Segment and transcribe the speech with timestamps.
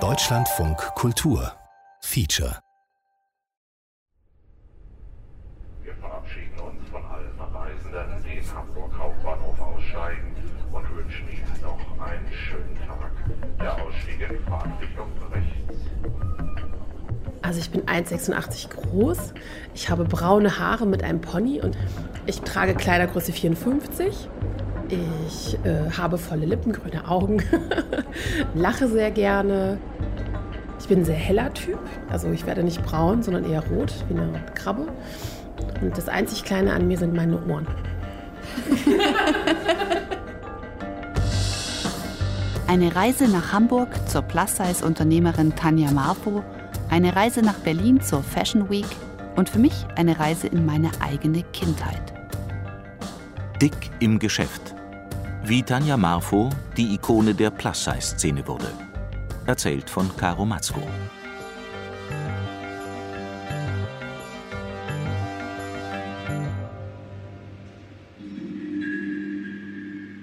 [0.00, 1.52] Deutschlandfunk Kultur
[2.00, 2.58] Feature
[5.82, 10.34] Wir verabschieden uns von allen Reisenden, die in Hamburg Hauptbahnhof aussteigen
[10.72, 13.12] und wünschen Ihnen noch einen schönen Tag.
[13.60, 15.76] Der Ausstieg in Fahrtrichtung rechts.
[17.42, 19.34] Also ich bin 1,86 groß,
[19.74, 21.76] ich habe braune Haare mit einem Pony und
[22.24, 24.30] ich trage Kleidergröße 54.
[24.92, 27.42] Ich äh, habe volle Lippen, grüne Augen,
[28.54, 29.78] lache sehr gerne.
[30.78, 31.78] Ich bin ein sehr heller Typ,
[32.10, 34.88] also ich werde nicht braun, sondern eher rot, wie eine Krabbe.
[35.80, 37.66] Und das einzig Kleine an mir sind meine Ohren.
[42.68, 46.42] Eine Reise nach Hamburg zur Plus-Size-Unternehmerin Tanja Marfo,
[46.88, 48.86] eine Reise nach Berlin zur Fashion Week
[49.36, 52.14] und für mich eine Reise in meine eigene Kindheit.
[53.60, 54.71] Dick im Geschäft.
[55.44, 58.72] Wie Tanja Marfo die Ikone der Plus-Size-Szene wurde.
[59.44, 60.80] Erzählt von Caro Matzko.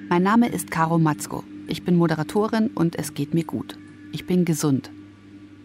[0.08, 1.44] Mein Name ist Caro Matzko.
[1.68, 3.78] Ich bin Moderatorin und es geht mir gut.
[4.14, 4.90] Ich bin gesund.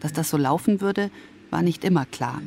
[0.01, 1.13] Dass das so laufen würde,
[1.51, 2.43] war nicht immer klar.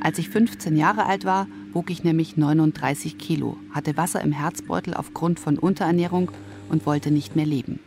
[0.00, 4.94] Als ich 15 Jahre alt war, wog ich nämlich 39 Kilo, hatte Wasser im Herzbeutel
[4.94, 6.30] aufgrund von Unterernährung
[6.68, 7.80] und wollte nicht mehr leben.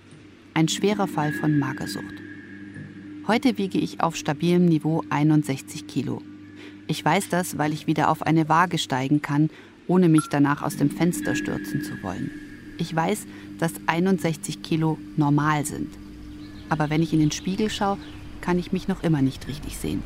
[0.53, 2.15] Ein schwerer Fall von Magersucht.
[3.27, 6.21] Heute wiege ich auf stabilem Niveau 61 Kilo.
[6.87, 9.49] Ich weiß das, weil ich wieder auf eine Waage steigen kann,
[9.87, 12.31] ohne mich danach aus dem Fenster stürzen zu wollen.
[12.77, 13.25] Ich weiß,
[13.59, 15.89] dass 61 Kilo normal sind.
[16.69, 17.97] Aber wenn ich in den Spiegel schaue,
[18.41, 20.03] kann ich mich noch immer nicht richtig sehen.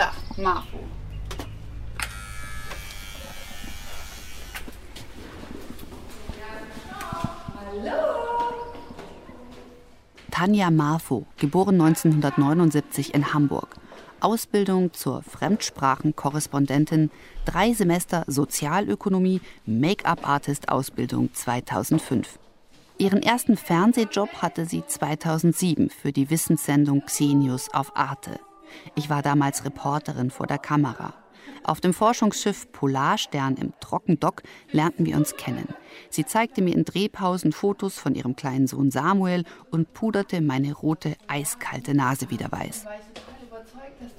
[0.00, 0.78] Da, Marfo.
[10.30, 13.76] Tanja Marfo, geboren 1979 in Hamburg.
[14.20, 17.10] Ausbildung zur Fremdsprachenkorrespondentin,
[17.44, 22.38] drei Semester Sozialökonomie, Make-up-Artist-Ausbildung 2005.
[22.96, 28.40] Ihren ersten Fernsehjob hatte sie 2007 für die Wissenssendung Xenius auf Arte.
[28.94, 31.14] Ich war damals Reporterin vor der Kamera.
[31.62, 34.42] Auf dem Forschungsschiff Polarstern im Trockendock
[34.72, 35.68] lernten wir uns kennen.
[36.08, 41.16] Sie zeigte mir in Drehpausen Fotos von ihrem kleinen Sohn Samuel und puderte meine rote,
[41.28, 42.86] eiskalte Nase wieder weiß.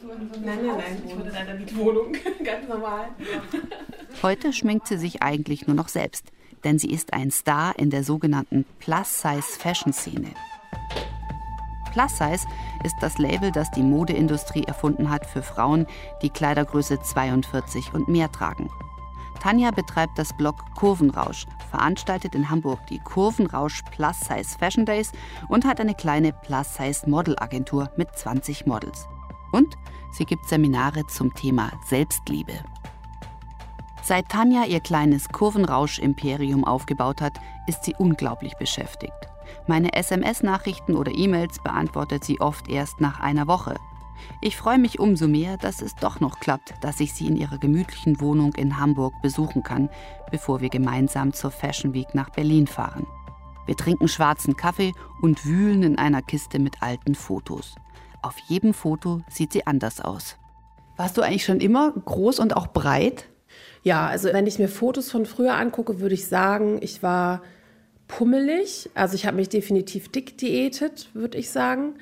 [0.04, 2.14] Nein, nein, nein, ich wohne in einer Mietwohnung,
[2.44, 3.08] ganz normal.
[4.22, 6.28] Heute schminkt sie sich eigentlich nur noch selbst,
[6.64, 10.34] denn sie ist ein Star in der sogenannten Plus-Size-Fashion-Szene.
[11.92, 12.48] Plus-Size
[12.84, 15.86] ist das Label, das die Modeindustrie erfunden hat für Frauen,
[16.22, 18.70] die Kleidergröße 42 und mehr tragen.
[19.42, 25.12] Tanja betreibt das Blog Kurvenrausch, veranstaltet in Hamburg die Kurvenrausch Plus Size Fashion Days
[25.50, 29.08] und hat eine kleine Plus Size Model Agentur mit 20 Models.
[29.52, 29.76] Und
[30.12, 32.54] sie gibt Seminare zum Thema Selbstliebe.
[34.04, 39.31] Seit Tanja ihr kleines Kurvenrausch-Imperium aufgebaut hat, ist sie unglaublich beschäftigt.
[39.68, 43.76] Meine SMS-Nachrichten oder E-Mails beantwortet sie oft erst nach einer Woche.
[44.42, 47.58] Ich freue mich umso mehr, dass es doch noch klappt, dass ich sie in ihrer
[47.58, 49.90] gemütlichen Wohnung in Hamburg besuchen kann,
[50.30, 53.08] bevor wir gemeinsam zur Fashion Week nach Berlin fahren.
[53.66, 57.76] Wir trinken schwarzen Kaffee und wühlen in einer Kiste mit alten Fotos.
[58.22, 60.38] Auf jedem Foto sieht sie anders aus.
[60.98, 63.30] Warst du eigentlich schon immer groß und auch breit?
[63.84, 67.42] Ja, also wenn ich mir Fotos von früher angucke, würde ich sagen, ich war
[68.12, 68.90] pummelig.
[68.94, 71.96] Also ich habe mich definitiv dick diätet, würde ich sagen.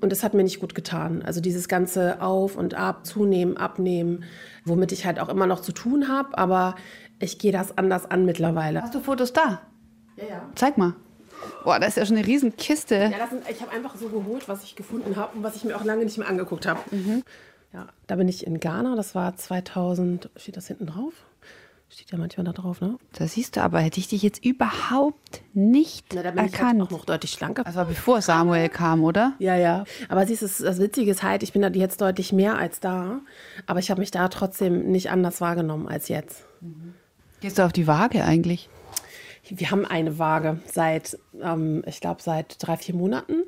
[0.00, 1.22] Und das hat mir nicht gut getan.
[1.22, 4.24] Also dieses ganze Auf und Ab, zunehmen, abnehmen,
[4.64, 6.36] womit ich halt auch immer noch zu tun habe.
[6.36, 6.74] Aber
[7.20, 8.82] ich gehe das anders an mittlerweile.
[8.82, 9.62] Hast du Fotos da?
[10.16, 10.50] Ja, ja.
[10.56, 10.94] Zeig mal.
[11.62, 12.96] Boah, das ist ja schon eine riesen Kiste.
[12.96, 15.64] Ja, das sind, ich habe einfach so geholt, was ich gefunden habe und was ich
[15.64, 16.80] mir auch lange nicht mehr angeguckt habe.
[17.72, 21.12] Ja, da bin ich in Ghana, das war 2000, steht das hinten drauf?
[21.94, 22.98] Steht ja manchmal da drauf, ne?
[23.12, 26.80] Da siehst du aber, hätte ich dich jetzt überhaupt nicht Na, da bin ich erkannt.
[26.80, 27.62] halt auch noch deutlich schlanker.
[27.62, 29.34] das war bevor Samuel kam, oder?
[29.38, 29.84] Ja, ja.
[30.08, 32.80] Aber siehst du, das- das Witzige ist halt, ich bin da jetzt deutlich mehr als
[32.80, 33.20] da.
[33.66, 36.44] Aber ich habe mich da trotzdem nicht anders wahrgenommen als jetzt.
[37.40, 38.68] Gehst du auf die Waage eigentlich?
[39.48, 43.44] Wir haben eine Waage seit, ähm, ich glaube, seit drei, vier Monaten.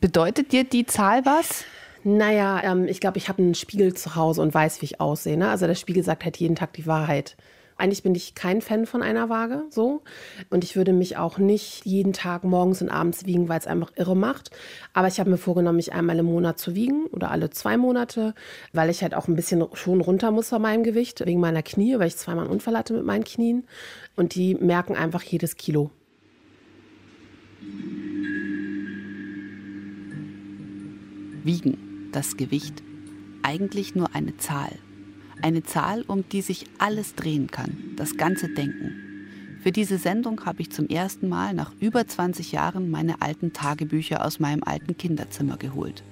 [0.00, 1.64] Bedeutet dir die Zahl was?
[2.02, 5.36] Naja, ähm, ich glaube, ich habe einen Spiegel zu Hause und weiß, wie ich aussehe.
[5.36, 5.48] Ne?
[5.48, 7.36] Also der Spiegel sagt halt jeden Tag die Wahrheit.
[7.78, 10.02] Eigentlich bin ich kein Fan von einer Waage, so.
[10.48, 13.92] Und ich würde mich auch nicht jeden Tag morgens und abends wiegen, weil es einfach
[13.96, 14.50] irre macht.
[14.94, 18.34] Aber ich habe mir vorgenommen, mich einmal im Monat zu wiegen oder alle zwei Monate,
[18.72, 21.98] weil ich halt auch ein bisschen schon runter muss von meinem Gewicht, wegen meiner Knie,
[21.98, 23.64] weil ich zweimal einen Unfall hatte mit meinen Knien.
[24.16, 25.90] Und die merken einfach jedes Kilo.
[31.44, 32.82] Wiegen, das Gewicht,
[33.42, 34.72] eigentlich nur eine Zahl.
[35.42, 39.06] Eine Zahl, um die sich alles drehen kann, das ganze Denken.
[39.62, 44.24] Für diese Sendung habe ich zum ersten Mal nach über 20 Jahren meine alten Tagebücher
[44.24, 46.04] aus meinem alten Kinderzimmer geholt.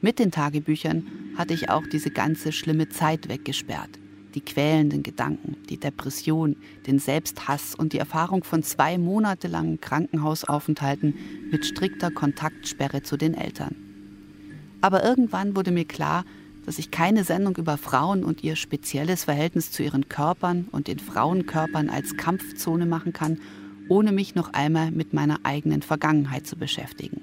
[0.00, 1.06] Mit den Tagebüchern
[1.36, 3.90] hatte ich auch diese ganze schlimme Zeit weggesperrt.
[4.34, 6.56] Die quälenden Gedanken, die Depression,
[6.86, 11.14] den Selbsthass und die Erfahrung von zwei monatelangen Krankenhausaufenthalten
[11.50, 13.76] mit strikter Kontaktsperre zu den Eltern.
[14.80, 16.24] Aber irgendwann wurde mir klar,
[16.66, 20.98] dass ich keine Sendung über Frauen und ihr spezielles Verhältnis zu ihren Körpern und den
[20.98, 23.38] Frauenkörpern als Kampfzone machen kann,
[23.88, 27.22] ohne mich noch einmal mit meiner eigenen Vergangenheit zu beschäftigen.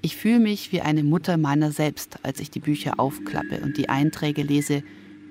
[0.00, 3.88] Ich fühle mich wie eine Mutter meiner selbst, als ich die Bücher aufklappe und die
[3.88, 4.82] Einträge lese,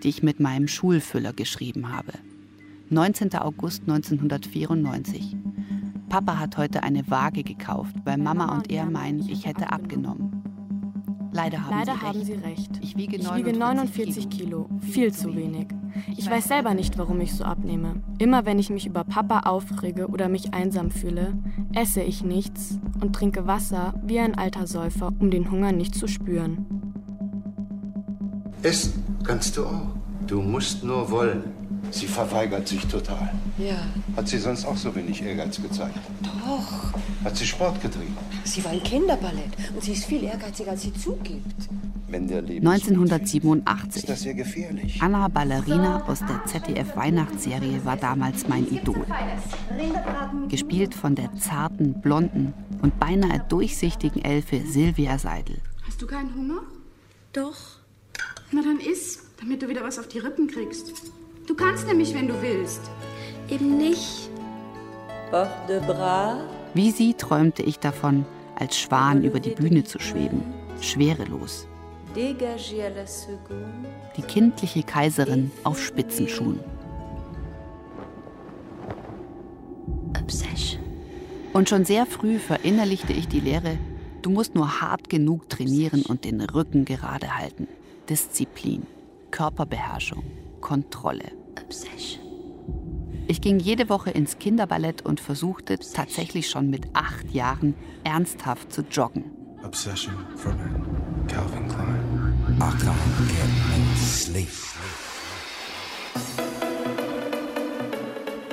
[0.02, 2.14] die ich mit meinem Schulfüller geschrieben habe.
[2.90, 3.36] 19.
[3.36, 5.36] August 1994.
[6.08, 10.42] Papa hat heute eine Waage gekauft, weil Mama und er meinen, ich hätte abgenommen.
[11.34, 12.26] Leider haben, Leider Sie, haben recht.
[12.26, 12.72] Sie recht.
[12.82, 14.70] Ich wiege Ich 49, wiege 49 Kilo.
[14.82, 15.68] Viel zu wenig.
[16.18, 18.02] Ich weiß selber nicht, warum ich so abnehme.
[18.18, 21.34] Immer wenn ich mich über Papa aufrege oder mich einsam fühle,
[21.74, 26.08] esse ich nichts und trinke Wasser wie ein alter Säufer, um den Hunger nicht zu
[26.08, 26.66] spüren.
[28.64, 29.88] Essen kannst du auch.
[30.28, 31.61] Du musst nur wollen.
[31.92, 33.32] Sie verweigert sich total.
[33.58, 33.76] Ja,
[34.16, 36.00] Hat sie sonst auch so wenig Ehrgeiz gezeigt?
[36.22, 36.94] doch.
[37.24, 38.18] Hat sie Sport getrieben?
[38.46, 41.70] Sie war im Kinderballett und sie ist viel ehrgeiziger, als sie zugibt.
[42.08, 44.04] Wenn der Leben 1987.
[44.04, 45.00] ist das sehr gefährlich.
[45.02, 49.06] Anna Ballerina aus der ZDF-Weihnachtsserie war damals mein Idol.
[50.50, 55.60] Gespielt von der zarten, blonden und beinahe durchsichtigen Elfe Silvia Seidel.
[55.88, 56.62] Hast du keinen Hunger?
[57.34, 57.58] Doch.
[58.52, 60.92] Na dann iss, damit du wieder was auf die Rippen kriegst.
[61.52, 62.80] Du kannst nämlich, wenn du willst.
[63.50, 64.30] Eben nicht.
[65.30, 66.38] Port de bras.
[66.74, 68.26] Wie sie träumte ich davon,
[68.56, 70.46] als Schwan über die Bühne zu schweben,
[70.80, 71.68] schwerelos.
[72.16, 72.34] Die
[74.22, 76.62] kindliche Kaiserin auf Spitzenschuhen.
[80.18, 80.82] Obsession.
[81.52, 83.78] Und schon sehr früh verinnerlichte ich die Lehre,
[84.22, 87.68] du musst nur hart genug trainieren und den Rücken gerade halten.
[88.08, 88.88] Disziplin,
[89.32, 90.24] Körperbeherrschung,
[90.62, 91.41] Kontrolle.
[91.60, 92.22] Obsession.
[93.28, 98.82] Ich ging jede Woche ins Kinderballett und versuchte tatsächlich schon mit acht Jahren ernsthaft zu
[98.82, 99.32] joggen.
[99.64, 100.14] Obsession
[100.44, 100.86] Men.
[101.28, 102.58] Calvin Klein.
[102.58, 104.50] I can't get no sleep.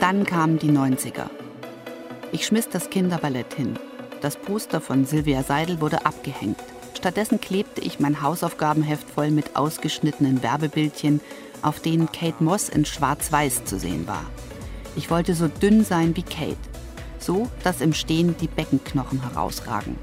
[0.00, 1.28] Dann kamen die 90er.
[2.30, 3.78] Ich schmiss das Kinderballett hin.
[4.20, 6.58] Das Poster von Silvia Seidel wurde abgehängt.
[6.96, 11.20] Stattdessen klebte ich mein Hausaufgabenheft voll mit ausgeschnittenen Werbebildchen,
[11.62, 14.24] auf denen Kate Moss in Schwarz-Weiß zu sehen war.
[14.96, 16.56] Ich wollte so dünn sein wie Kate.
[17.18, 19.96] So, dass im Stehen die Beckenknochen herausragen.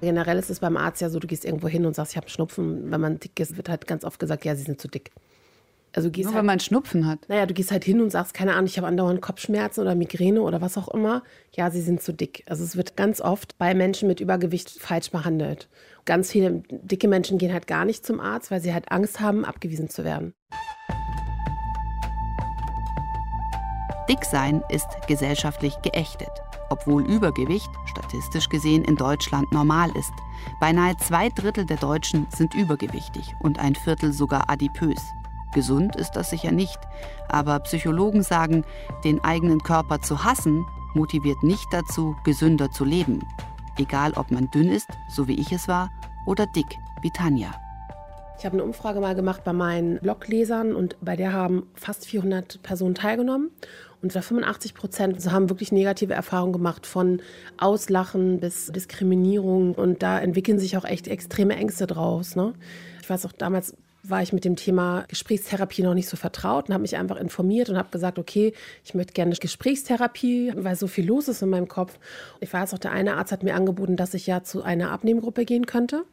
[0.00, 2.28] Generell ist es beim Arzt ja so, du gehst irgendwo hin und sagst, ich habe
[2.28, 2.90] Schnupfen.
[2.90, 5.12] Wenn man dick ist, wird halt ganz oft gesagt, ja, sie sind zu dick.
[5.94, 7.28] Also gehst Nur halt, wenn man Schnupfen hat.
[7.28, 10.40] naja, du gehst halt hin und sagst, keine Ahnung, ich habe andauernd Kopfschmerzen oder Migräne
[10.40, 11.22] oder was auch immer.
[11.54, 12.42] Ja, sie sind zu dick.
[12.46, 15.68] Also es wird ganz oft bei Menschen mit Übergewicht falsch behandelt.
[16.04, 19.44] Ganz viele dicke Menschen gehen halt gar nicht zum Arzt, weil sie halt Angst haben,
[19.44, 20.32] abgewiesen zu werden.
[24.12, 26.28] Dicksein ist gesellschaftlich geächtet,
[26.68, 30.12] obwohl Übergewicht statistisch gesehen in Deutschland normal ist.
[30.60, 35.00] Beinahe zwei Drittel der Deutschen sind übergewichtig und ein Viertel sogar adipös.
[35.54, 36.78] Gesund ist das sicher nicht,
[37.30, 38.64] aber Psychologen sagen,
[39.02, 43.26] den eigenen Körper zu hassen motiviert nicht dazu, gesünder zu leben.
[43.78, 45.90] Egal ob man dünn ist, so wie ich es war,
[46.26, 47.50] oder dick, wie Tanja.
[48.38, 52.62] Ich habe eine Umfrage mal gemacht bei meinen Bloglesern und bei der haben fast 400
[52.62, 53.50] Personen teilgenommen.
[54.02, 57.22] Und 85 Prozent haben wirklich negative Erfahrungen gemacht, von
[57.56, 59.74] Auslachen bis Diskriminierung.
[59.74, 62.34] Und da entwickeln sich auch echt extreme Ängste draus.
[62.34, 62.52] Ne?
[63.00, 66.74] Ich weiß auch, damals war ich mit dem Thema Gesprächstherapie noch nicht so vertraut und
[66.74, 68.52] habe mich einfach informiert und habe gesagt, okay,
[68.84, 71.98] ich möchte gerne Gesprächstherapie, weil so viel los ist in meinem Kopf.
[72.40, 75.44] Ich weiß auch, der eine Arzt hat mir angeboten, dass ich ja zu einer Abnehmgruppe
[75.44, 76.04] gehen könnte.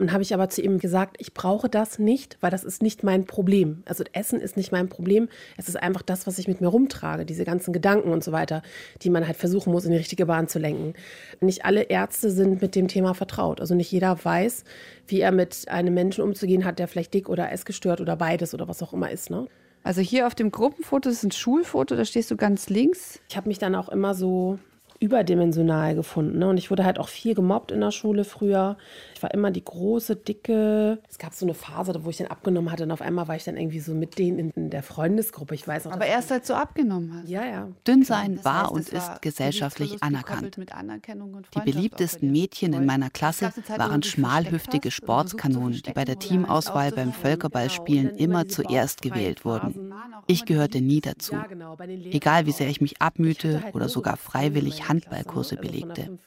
[0.00, 3.02] Dann habe ich aber zu ihm gesagt, ich brauche das nicht, weil das ist nicht
[3.02, 3.82] mein Problem.
[3.84, 5.28] Also Essen ist nicht mein Problem.
[5.58, 8.62] Es ist einfach das, was ich mit mir rumtrage, diese ganzen Gedanken und so weiter,
[9.02, 10.94] die man halt versuchen muss, in die richtige Bahn zu lenken.
[11.42, 13.60] Nicht alle Ärzte sind mit dem Thema vertraut.
[13.60, 14.64] Also nicht jeder weiß,
[15.06, 18.68] wie er mit einem Menschen umzugehen hat, der vielleicht dick oder essgestört oder beides oder
[18.68, 19.28] was auch immer ist.
[19.28, 19.48] Ne?
[19.82, 23.20] Also hier auf dem Gruppenfoto das ist ein Schulfoto, da stehst du ganz links.
[23.28, 24.58] Ich habe mich dann auch immer so
[25.00, 26.38] überdimensional gefunden.
[26.38, 26.48] Ne?
[26.48, 28.76] Und ich wurde halt auch viel gemobbt in der Schule früher.
[29.14, 30.98] Ich war immer die große, dicke.
[31.08, 33.44] Es gab so eine Phase, wo ich dann abgenommen hatte und auf einmal war ich
[33.44, 35.54] dann irgendwie so mit denen in der Freundesgruppe.
[35.54, 35.92] Ich weiß auch.
[35.92, 37.30] Aber erst als du abgenommen hast.
[37.30, 37.68] Ja, ja.
[37.88, 40.58] Dünn sein das war und ist gesellschaftlich anerkannt.
[40.58, 48.16] Die beliebtesten Mädchen in meiner Klasse waren schmalhüftige Sportskanonen, die bei der Teamauswahl beim Völkerballspielen
[48.16, 49.94] immer zuerst gewählt wurden.
[50.26, 51.36] Ich gehörte nie dazu.
[51.48, 56.18] Genau, Egal wie sehr ich mich abmühte oder sogar freiwillig Handballkurse belegte.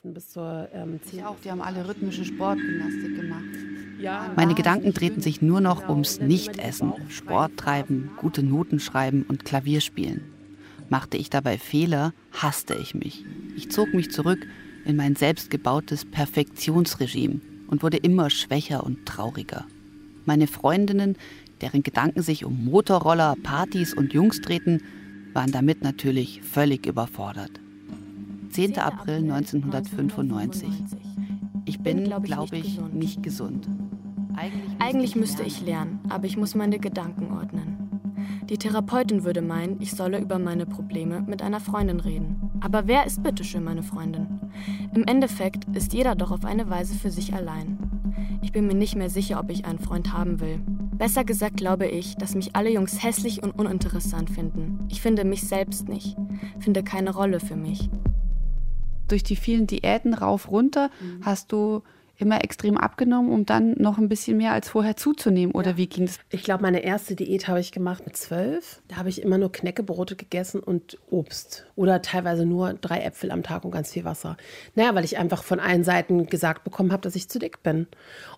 [0.74, 1.00] Ähm,
[1.44, 3.44] die haben alle rhythmische Sportgymnastik gemacht.
[4.36, 9.46] Meine Gedanken drehten sich nur noch genau, ums Nichtessen, Sport treiben, gute Noten schreiben und
[9.46, 10.22] Klavier spielen.
[10.90, 13.26] Machte ich dabei Fehler, hasste ich mich.
[13.56, 14.46] Ich zog mich zurück
[14.86, 19.66] in mein selbstgebautes Perfektionsregime und wurde immer schwächer und trauriger.
[20.26, 21.18] Meine Freundinnen,
[21.62, 24.82] deren Gedanken sich um Motorroller, Partys und Jungs drehten,
[25.34, 27.63] waren damit natürlich völlig überfordert.
[28.54, 28.78] 10.
[28.78, 30.70] April 1995.
[31.66, 33.68] Ich bin, glaube ich, nicht gesund.
[34.78, 38.00] Eigentlich, müsste ich lernen, aber ich muss meine Gedanken ordnen.
[38.50, 42.52] Die Therapeutin würde meinen, ich solle über meine Probleme mit einer Freundin reden.
[42.62, 44.28] Aber wer ist bitteschön meine Freundin?
[44.94, 47.80] Im Endeffekt ist jeder doch auf eine Weise für sich allein.
[48.44, 50.60] Ich bin mir nicht mehr sicher, ob ich einen Freund haben will.
[50.96, 54.86] Besser gesagt glaube ich, dass mich alle Jungs hässlich und uninteressant finden.
[54.90, 56.16] Ich finde mich selbst nicht,
[56.60, 57.90] finde keine Rolle für mich
[59.08, 61.26] durch die vielen Diäten rauf, runter, mhm.
[61.26, 61.82] hast du
[62.18, 65.56] immer extrem abgenommen, um dann noch ein bisschen mehr als vorher zuzunehmen?
[65.56, 65.78] Oder ja.
[65.78, 66.20] wie ging es?
[66.30, 68.82] Ich glaube, meine erste Diät habe ich gemacht mit zwölf.
[68.88, 71.66] Da habe ich immer nur Knäckebrote gegessen und Obst.
[71.76, 74.38] Oder teilweise nur drei Äpfel am Tag und ganz viel Wasser.
[74.76, 77.88] Naja, weil ich einfach von allen Seiten gesagt bekommen habe, dass ich zu dick bin.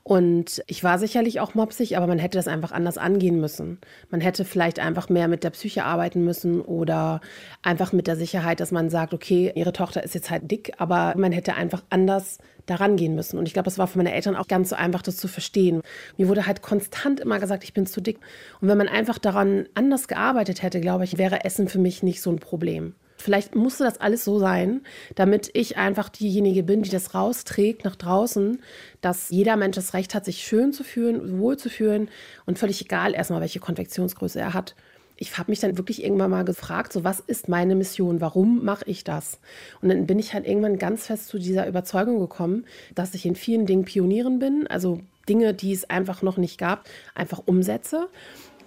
[0.03, 3.79] Und ich war sicherlich auch mopsig, aber man hätte das einfach anders angehen müssen.
[4.09, 7.19] Man hätte vielleicht einfach mehr mit der Psyche arbeiten müssen oder
[7.61, 11.13] einfach mit der Sicherheit, dass man sagt, okay, ihre Tochter ist jetzt halt dick, aber
[11.17, 13.37] man hätte einfach anders daran gehen müssen.
[13.37, 15.81] Und ich glaube, es war für meine Eltern auch ganz so einfach, das zu verstehen.
[16.17, 18.19] Mir wurde halt konstant immer gesagt, ich bin zu dick.
[18.61, 22.21] Und wenn man einfach daran anders gearbeitet hätte, glaube ich, wäre Essen für mich nicht
[22.21, 22.95] so ein Problem.
[23.17, 24.81] Vielleicht musste das alles so sein,
[25.15, 28.61] damit ich einfach diejenige bin, die das rausträgt nach draußen,
[29.01, 32.09] dass jeder Mensch das Recht hat, sich schön zu fühlen, wohl zu fühlen
[32.45, 34.75] und völlig egal erstmal, welche Konfektionsgröße er hat
[35.17, 38.21] ich habe mich dann wirklich irgendwann mal gefragt, so was ist meine Mission?
[38.21, 39.39] Warum mache ich das?
[39.81, 43.35] Und dann bin ich halt irgendwann ganz fest zu dieser Überzeugung gekommen, dass ich in
[43.35, 48.09] vielen Dingen Pionierin bin, also Dinge, die es einfach noch nicht gab, einfach umsetze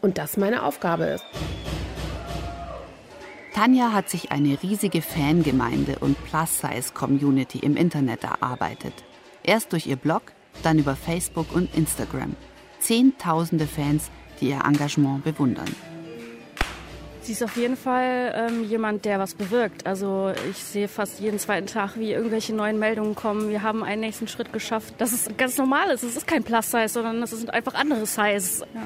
[0.01, 1.25] und das meine Aufgabe ist.
[3.55, 8.93] Tanja hat sich eine riesige Fangemeinde und Plus-Size-Community im Internet erarbeitet.
[9.43, 10.23] Erst durch ihr Blog,
[10.63, 12.37] dann über Facebook und Instagram.
[12.79, 15.75] Zehntausende Fans, die ihr Engagement bewundern.
[17.29, 19.87] Sie ist auf jeden Fall ähm, jemand, der was bewirkt.
[19.87, 23.51] Also ich sehe fast jeden zweiten Tag, wie irgendwelche neuen Meldungen kommen.
[23.51, 24.95] Wir haben einen nächsten Schritt geschafft.
[24.97, 25.91] Das ist ganz normal.
[25.91, 28.65] Es ist kein Plus-Size, sondern es sind einfach andere Size.
[28.75, 28.81] Ja.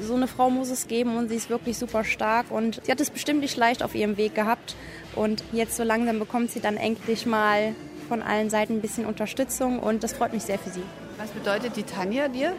[0.00, 3.00] So eine Frau muss es geben und sie ist wirklich super stark und sie hat
[3.00, 4.76] es bestimmt nicht leicht auf ihrem Weg gehabt.
[5.16, 7.74] Und jetzt so langsam bekommt sie dann endlich mal
[8.08, 10.84] von allen Seiten ein bisschen Unterstützung und das freut mich sehr für sie.
[11.16, 12.54] Was bedeutet die Tanja dir?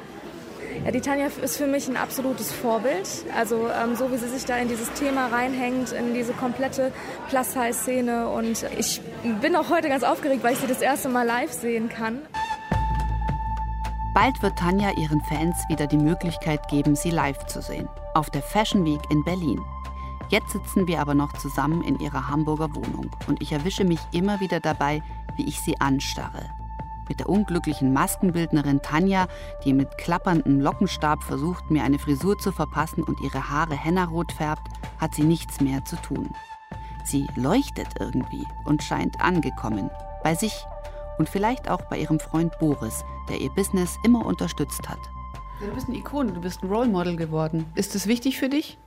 [0.86, 3.08] Ja, die Tanja ist für mich ein absolutes Vorbild.
[3.36, 6.92] Also ähm, so wie sie sich da in dieses Thema reinhängt, in diese komplette
[7.30, 8.30] Plus-Size-Szene.
[8.30, 9.02] Und ich
[9.42, 12.20] bin auch heute ganz aufgeregt, weil ich sie das erste Mal live sehen kann.
[14.14, 17.88] Bald wird Tanja ihren Fans wieder die Möglichkeit geben, sie live zu sehen.
[18.14, 19.62] Auf der Fashion Week in Berlin.
[20.30, 24.40] Jetzt sitzen wir aber noch zusammen in ihrer Hamburger Wohnung und ich erwische mich immer
[24.40, 25.02] wieder dabei,
[25.36, 26.59] wie ich sie anstarre
[27.10, 29.28] mit der unglücklichen Maskenbildnerin Tanja,
[29.66, 34.68] die mit klapperndem Lockenstab versucht, mir eine Frisur zu verpassen und ihre Haare hennarot färbt,
[35.00, 36.30] hat sie nichts mehr zu tun.
[37.04, 39.90] Sie leuchtet irgendwie und scheint angekommen.
[40.24, 40.54] Bei sich
[41.18, 45.00] und vielleicht auch bei ihrem Freund Boris, der ihr Business immer unterstützt hat.
[45.60, 47.66] Du bist eine Ikone, du bist ein Role Model geworden.
[47.76, 48.78] Ist das wichtig für dich?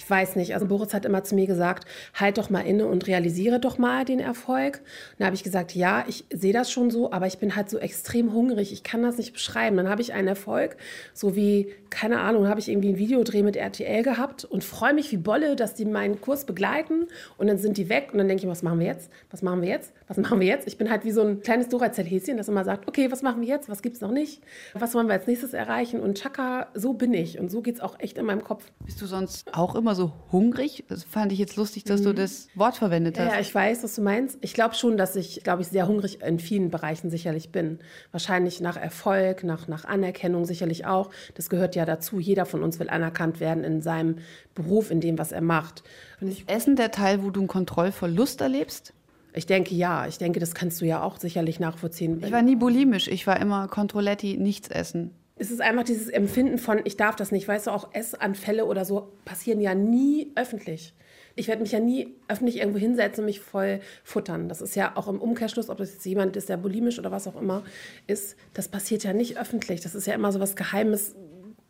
[0.00, 0.54] Ich weiß nicht.
[0.54, 4.06] Also Boris hat immer zu mir gesagt, halt doch mal inne und realisiere doch mal
[4.06, 4.78] den Erfolg.
[4.78, 7.68] Und da habe ich gesagt, ja, ich sehe das schon so, aber ich bin halt
[7.68, 8.72] so extrem hungrig.
[8.72, 9.76] Ich kann das nicht beschreiben.
[9.76, 10.78] Dann habe ich einen Erfolg,
[11.12, 15.12] so wie, keine Ahnung, habe ich irgendwie ein Videodreh mit RTL gehabt und freue mich
[15.12, 18.44] wie Bolle, dass die meinen Kurs begleiten und dann sind die weg und dann denke
[18.44, 19.10] ich, was machen wir jetzt?
[19.30, 19.92] Was machen wir jetzt?
[20.08, 20.66] Was machen wir jetzt?
[20.66, 23.48] Ich bin halt wie so ein kleines Duracell-Häschen, das immer sagt, okay, was machen wir
[23.48, 23.68] jetzt?
[23.68, 24.42] Was gibt es noch nicht?
[24.72, 26.00] Was wollen wir als nächstes erreichen?
[26.00, 28.64] Und Chaka, so bin ich und so geht es auch echt in meinem Kopf.
[28.84, 30.84] Bist du sonst auch immer so hungrig.
[30.88, 32.04] Das fand ich jetzt lustig, dass mhm.
[32.04, 33.32] du das Wort verwendet hast.
[33.32, 34.38] Ja, ich weiß, was du meinst.
[34.40, 37.78] Ich glaube schon, dass ich, glaube ich, sehr hungrig in vielen Bereichen sicherlich bin.
[38.12, 41.10] Wahrscheinlich nach Erfolg, nach, nach Anerkennung sicherlich auch.
[41.34, 42.18] Das gehört ja dazu.
[42.18, 44.16] Jeder von uns will anerkannt werden in seinem
[44.54, 45.82] Beruf, in dem, was er macht.
[46.20, 48.92] Und ich, Essen der Teil, wo du einen Kontrollverlust erlebst?
[49.32, 50.06] Ich denke ja.
[50.06, 52.22] Ich denke, das kannst du ja auch sicherlich nachvollziehen.
[52.24, 53.06] Ich war nie bulimisch.
[53.06, 57.32] Ich war immer Controletti, nichts essen es ist einfach dieses Empfinden von, ich darf das
[57.32, 57.48] nicht.
[57.48, 60.94] Weißt du, auch Essanfälle oder so passieren ja nie öffentlich.
[61.34, 64.48] Ich werde mich ja nie öffentlich irgendwo hinsetzen und mich voll futtern.
[64.48, 67.26] Das ist ja auch im Umkehrschluss, ob das jetzt jemand ist, der bulimisch oder was
[67.26, 67.62] auch immer
[68.06, 69.80] ist, das passiert ja nicht öffentlich.
[69.80, 71.14] Das ist ja immer so was Geheimes,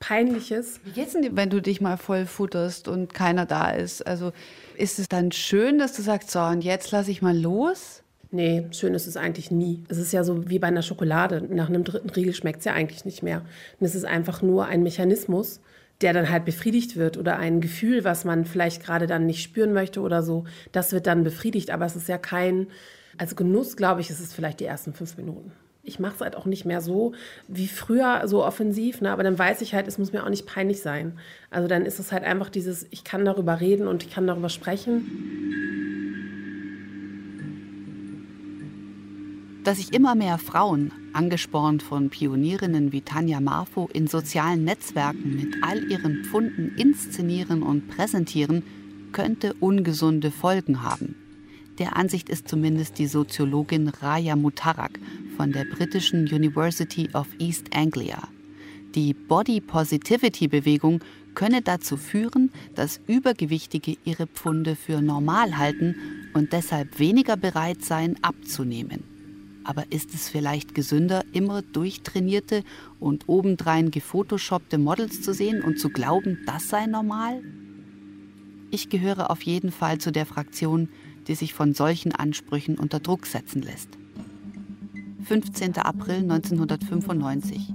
[0.01, 0.81] Peinliches.
[0.83, 4.05] Wie geht's denn, wenn du dich mal voll futterst und keiner da ist?
[4.05, 4.33] Also
[4.77, 8.00] ist es dann schön, dass du sagst, so, und jetzt lasse ich mal los?
[8.33, 9.83] Nee, schön ist es eigentlich nie.
[9.89, 11.43] Es ist ja so wie bei einer Schokolade.
[11.51, 13.43] Nach einem dritten Riegel schmeckt es ja eigentlich nicht mehr.
[13.81, 15.61] Und es ist einfach nur ein Mechanismus,
[16.01, 19.73] der dann halt befriedigt wird oder ein Gefühl, was man vielleicht gerade dann nicht spüren
[19.73, 21.71] möchte oder so, das wird dann befriedigt.
[21.73, 22.69] Aber es ist ja kein,
[23.19, 25.51] also Genuss, glaube ich, ist es vielleicht die ersten fünf Minuten.
[25.83, 27.15] Ich mache es halt auch nicht mehr so
[27.49, 29.11] wie früher, so offensiv, ne?
[29.11, 31.19] aber dann weiß ich halt, es muss mir auch nicht peinlich sein.
[31.51, 34.51] Also dann ist es halt einfach dieses, ich kann darüber reden und ich kann darüber
[34.51, 35.81] sprechen.
[39.65, 45.63] Dass sich immer mehr Frauen, angespornt von Pionierinnen wie Tanja Marfo, in sozialen Netzwerken mit
[45.63, 48.63] all ihren Pfunden inszenieren und präsentieren,
[49.13, 51.17] könnte ungesunde Folgen haben.
[51.79, 54.99] Der Ansicht ist zumindest die Soziologin Raya Mutarak
[55.37, 58.29] von der britischen University of East Anglia.
[58.95, 61.01] Die Body Positivity Bewegung
[61.35, 65.95] könne dazu führen, dass Übergewichtige ihre Pfunde für normal halten
[66.35, 69.10] und deshalb weniger bereit seien abzunehmen.
[69.65, 72.65] Aber ist es vielleicht gesünder, immer durchtrainierte
[72.99, 77.43] und obendrein gefotoshoppte Models zu sehen und zu glauben, das sei normal?
[78.71, 80.89] Ich gehöre auf jeden Fall zu der Fraktion,
[81.27, 83.89] die sich von solchen Ansprüchen unter Druck setzen lässt.
[85.25, 85.77] 15.
[85.77, 87.75] April 1995.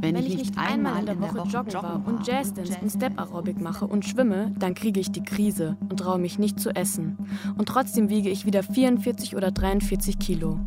[0.00, 3.60] Wenn, Wenn ich, nicht einmal in der Woche, Woche joggen war und Jazzdance und Step-Aerobic
[3.60, 7.18] mache und schwimme, dann kriege ich die Krise und traue mich nicht zu essen.
[7.58, 10.58] Und trotzdem wiege ich wieder 44 oder 43 Kilo.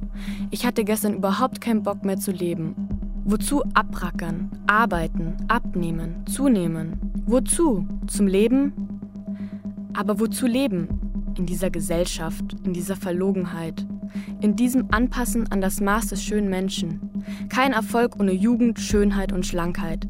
[0.51, 2.75] Ich hatte gestern überhaupt keinen Bock mehr zu leben.
[3.25, 6.99] Wozu abrackern, arbeiten, abnehmen, zunehmen?
[7.25, 7.87] Wozu?
[8.05, 8.73] Zum Leben?
[9.93, 10.89] Aber wozu leben?
[11.37, 13.87] In dieser Gesellschaft, in dieser Verlogenheit,
[14.41, 17.23] in diesem Anpassen an das Maß des schönen Menschen.
[17.49, 20.07] Kein Erfolg ohne Jugend, Schönheit und Schlankheit.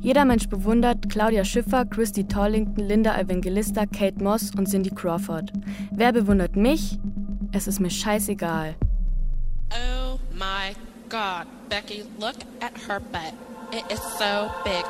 [0.00, 5.52] Jeder Mensch bewundert Claudia Schiffer, Christy Tollington, Linda Evangelista, Kate Moss und Cindy Crawford.
[5.90, 6.98] Wer bewundert mich?
[7.52, 8.74] Es ist mir scheißegal.
[9.70, 10.74] Oh my
[11.08, 13.34] god, Becky, look at her butt.
[13.72, 14.84] It is so big.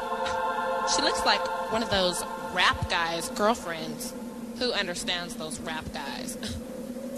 [0.95, 1.41] She looks like
[1.73, 4.13] one of those rap guys' girlfriends.
[4.59, 6.37] Who understands those rap guys?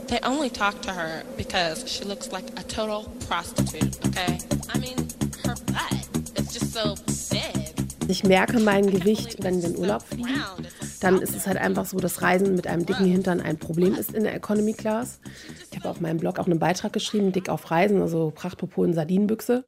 [0.07, 4.39] They only talk to her because she looks like a total prostitute, okay?
[4.73, 5.09] I mean,
[5.45, 6.95] her butt is just so
[7.31, 7.75] big.
[8.07, 10.29] Ich merke mein Gewicht, wenn wir in Urlaub fliegen.
[11.01, 14.13] Dann ist es halt einfach so, dass Reisen mit einem dicken Hintern ein Problem ist
[14.13, 15.21] in der Economy Class.
[15.71, 18.93] Ich habe auf meinem Blog auch einen Beitrag geschrieben, dick auf Reisen, also Prachtpopo in
[18.93, 19.65] Sardinenbüchse.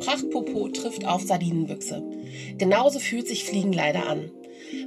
[0.00, 2.02] Prachtpopo trifft auf Sardinenbüchse.
[2.56, 4.30] Genauso fühlt sich Fliegen leider an.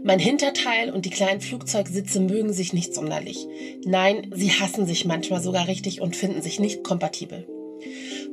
[0.03, 3.47] Mein Hinterteil und die kleinen Flugzeugsitze mögen sich nicht sonderlich.
[3.85, 7.47] Nein, sie hassen sich manchmal sogar richtig und finden sich nicht kompatibel.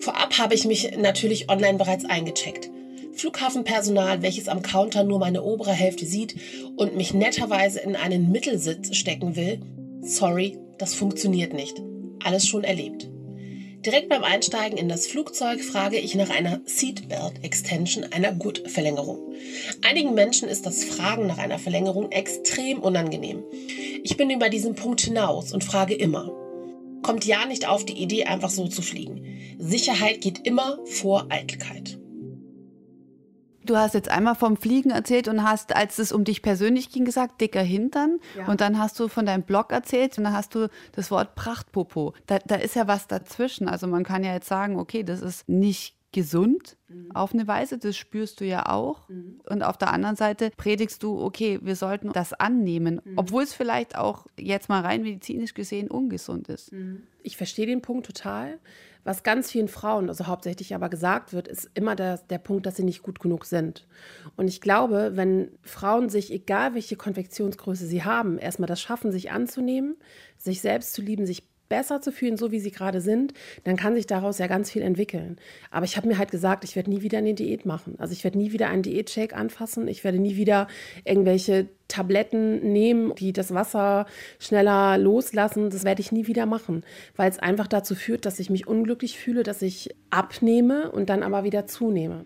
[0.00, 2.70] Vorab habe ich mich natürlich online bereits eingecheckt.
[3.12, 6.37] Flughafenpersonal, welches am Counter nur meine obere Hälfte sieht
[6.76, 9.61] und mich netterweise in einen Mittelsitz stecken will,
[10.00, 11.83] sorry, das funktioniert nicht.
[12.24, 13.09] Alles schon erlebt.
[13.87, 19.35] Direkt beim Einsteigen in das Flugzeug frage ich nach einer Seatbelt Extension, einer Gurtverlängerung.
[19.88, 23.45] Einigen Menschen ist das Fragen nach einer Verlängerung extrem unangenehm.
[24.03, 26.33] Ich bin über diesen Punkt hinaus und frage immer.
[27.03, 29.25] Kommt ja nicht auf die Idee, einfach so zu fliegen.
[29.59, 31.99] Sicherheit geht immer vor Eitelkeit.
[33.68, 37.04] Du hast jetzt einmal vom Fliegen erzählt und hast, als es um dich persönlich ging,
[37.04, 38.18] gesagt, dicker Hintern.
[38.37, 38.48] Ja.
[38.48, 42.14] Und dann hast du von deinem Blog erzählt und dann hast du das Wort Prachtpopo.
[42.26, 43.68] Da, da ist ja was dazwischen.
[43.68, 47.14] Also man kann ja jetzt sagen, okay, das ist nicht gesund mhm.
[47.14, 49.07] auf eine Weise, das spürst du ja auch.
[49.11, 49.40] Mhm.
[49.46, 53.18] Und auf der anderen Seite predigst du, okay, wir sollten das annehmen, mhm.
[53.18, 56.72] obwohl es vielleicht auch jetzt mal rein medizinisch gesehen ungesund ist.
[56.72, 57.02] Mhm.
[57.22, 58.59] Ich verstehe den Punkt total.
[59.05, 62.77] Was ganz vielen Frauen, also hauptsächlich aber gesagt wird, ist immer der, der Punkt, dass
[62.77, 63.87] sie nicht gut genug sind.
[64.37, 69.31] Und ich glaube, wenn Frauen sich, egal welche Konfektionsgröße sie haben, erstmal das schaffen, sich
[69.31, 69.97] anzunehmen,
[70.37, 73.94] sich selbst zu lieben, sich besser zu fühlen, so wie sie gerade sind, dann kann
[73.94, 75.37] sich daraus ja ganz viel entwickeln.
[75.70, 77.94] Aber ich habe mir halt gesagt, ich werde nie wieder eine Diät machen.
[77.98, 79.88] Also ich werde nie wieder einen Diätshake anfassen.
[79.88, 80.68] Ich werde nie wieder
[81.04, 84.07] irgendwelche Tabletten nehmen, die das Wasser
[84.38, 85.70] schneller loslassen.
[85.70, 86.85] Das werde ich nie wieder machen,
[87.16, 91.22] weil es einfach dazu führt, dass ich mich unglücklich fühle, dass ich abnehme und dann
[91.22, 92.24] aber wieder zunehme.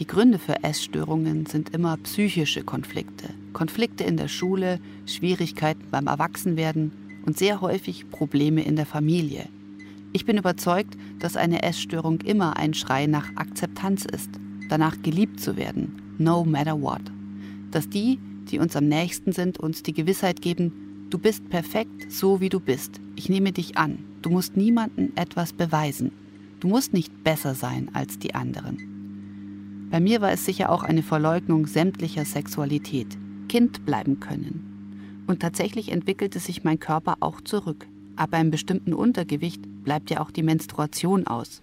[0.00, 3.28] Die Gründe für Essstörungen sind immer psychische Konflikte.
[3.52, 9.48] Konflikte in der Schule, Schwierigkeiten beim Erwachsenwerden und sehr häufig Probleme in der Familie.
[10.12, 14.30] Ich bin überzeugt, dass eine Essstörung immer ein Schrei nach Akzeptanz ist,
[14.68, 17.02] danach geliebt zu werden, no matter what.
[17.70, 18.18] Dass die,
[18.50, 22.60] die uns am nächsten sind, uns die Gewissheit geben, du bist perfekt so wie du
[22.60, 26.12] bist, ich nehme dich an, du musst niemandem etwas beweisen,
[26.60, 29.88] du musst nicht besser sein als die anderen.
[29.90, 34.73] Bei mir war es sicher auch eine Verleugnung sämtlicher Sexualität, Kind bleiben können,
[35.26, 37.86] und tatsächlich entwickelte sich mein Körper auch zurück.
[38.16, 41.62] Ab einem bestimmten Untergewicht bleibt ja auch die Menstruation aus.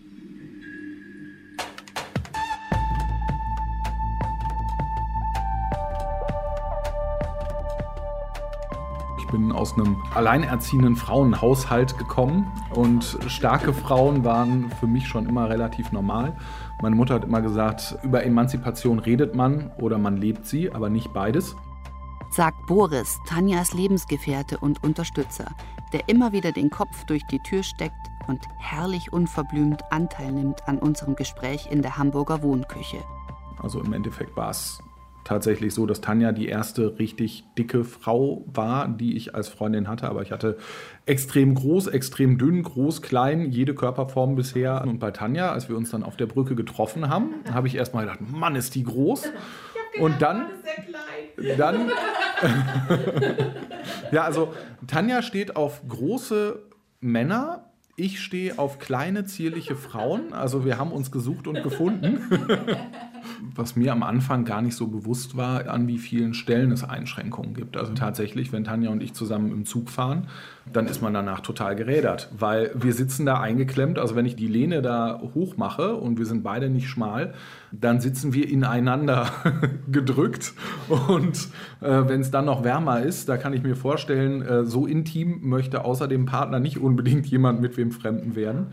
[9.17, 15.50] Ich bin aus einem alleinerziehenden Frauenhaushalt gekommen und starke Frauen waren für mich schon immer
[15.50, 16.36] relativ normal.
[16.82, 21.13] Meine Mutter hat immer gesagt, über Emanzipation redet man oder man lebt sie, aber nicht
[21.13, 21.56] beides
[22.32, 25.54] sagt Boris, Tanjas Lebensgefährte und Unterstützer,
[25.91, 27.94] der immer wieder den Kopf durch die Tür steckt
[28.28, 33.04] und herrlich unverblümt Anteil nimmt an unserem Gespräch in der Hamburger Wohnküche.
[33.62, 34.82] Also im Endeffekt war es
[35.24, 40.10] tatsächlich so, dass Tanja die erste richtig dicke Frau war, die ich als Freundin hatte.
[40.10, 40.58] Aber ich hatte
[41.06, 44.82] extrem groß, extrem dünn, groß, klein, jede Körperform bisher.
[44.82, 47.94] Und bei Tanja, als wir uns dann auf der Brücke getroffen haben, habe ich erst
[47.94, 49.32] mal gedacht, Mann, ist die groß.
[49.99, 50.45] Und dann,
[51.58, 51.91] dann,
[54.12, 54.54] ja, also
[54.88, 56.63] Tanja steht auf große
[57.01, 57.71] Männer.
[57.95, 60.34] Ich stehe auf kleine, zierliche Frauen.
[60.34, 62.27] Also wir haben uns gesucht und gefunden.
[63.56, 67.54] Was mir am Anfang gar nicht so bewusst war, an wie vielen Stellen es Einschränkungen
[67.54, 67.77] gibt.
[67.77, 70.27] Also tatsächlich, wenn Tanja und ich zusammen im Zug fahren,
[70.71, 73.99] dann ist man danach total gerädert, weil wir sitzen da eingeklemmt.
[73.99, 77.34] Also wenn ich die Lehne da hoch mache und wir sind beide nicht schmal,
[77.71, 79.27] dann sitzen wir ineinander
[79.91, 80.54] gedrückt.
[80.88, 81.49] Und
[81.82, 85.39] äh, wenn es dann noch wärmer ist, da kann ich mir vorstellen, äh, so intim
[85.41, 88.67] möchte außer dem Partner nicht unbedingt jemand mit wem Fremden werden.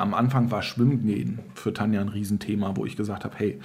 [0.00, 3.60] Am Anfang war Schwimmen gehen für Tanja ein Riesenthema, wo ich gesagt habe, hey,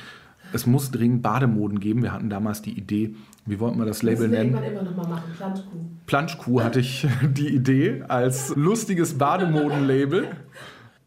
[0.55, 2.01] es muss dringend Bademoden geben.
[2.01, 3.13] Wir hatten damals die Idee,
[3.45, 4.53] wie wollten wir das Label das nennen?
[4.53, 5.77] Das immer noch mal machen, Planschkuh.
[6.05, 10.29] Planschkuh hatte ich die Idee als lustiges Bademoden-Label.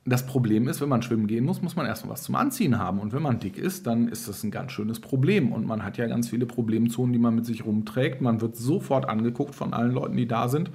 [0.04, 2.98] Das Problem ist, wenn man schwimmen gehen muss, muss man erstmal was zum Anziehen haben.
[2.98, 5.50] Und wenn man dick ist, dann ist das ein ganz schönes Problem.
[5.50, 8.20] Und man hat ja ganz viele Problemzonen, die man mit sich rumträgt.
[8.20, 10.70] Man wird sofort angeguckt von allen Leuten, die da sind,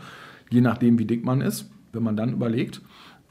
[0.49, 1.69] je nachdem, wie dick man ist.
[1.91, 2.81] Wenn man dann überlegt,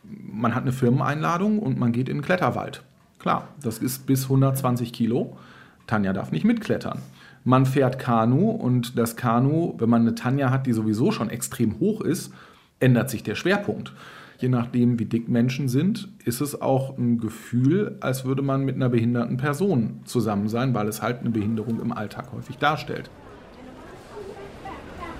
[0.04, 2.84] man hat eine Firmeneinladung und man geht in den Kletterwald.
[3.22, 5.36] Klar, das ist bis 120 Kilo.
[5.86, 7.00] Tanja darf nicht mitklettern.
[7.44, 11.78] Man fährt Kanu und das Kanu, wenn man eine Tanja hat, die sowieso schon extrem
[11.78, 12.34] hoch ist,
[12.80, 13.92] ändert sich der Schwerpunkt.
[14.38, 18.74] Je nachdem, wie dick Menschen sind, ist es auch ein Gefühl, als würde man mit
[18.74, 23.08] einer behinderten Person zusammen sein, weil es halt eine Behinderung im Alltag häufig darstellt.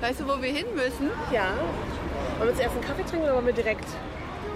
[0.01, 1.07] Weißt du, wo wir hin müssen?
[1.33, 1.53] Ja.
[2.39, 3.87] Wollen wir uns erst einen Kaffee trinken oder wollen wir direkt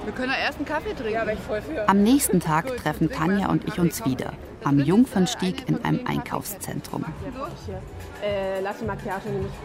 [0.06, 1.12] wir können ja erst einen Kaffee trinken.
[1.12, 1.88] Ja, ich voll für.
[1.88, 4.32] Am nächsten Tag treffen Tanja und ich uns wieder.
[4.62, 7.04] Am Jungfernstieg in einem Einkaufszentrum.
[8.22, 8.62] Äh,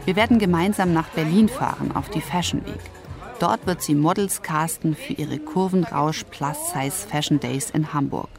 [0.06, 2.82] wir werden gemeinsam nach Berlin fahren, auf die Fashion Week.
[3.39, 8.30] Dort wird sie Models casten für ihre Kurvenrausch Plus Size Fashion Days in Hamburg.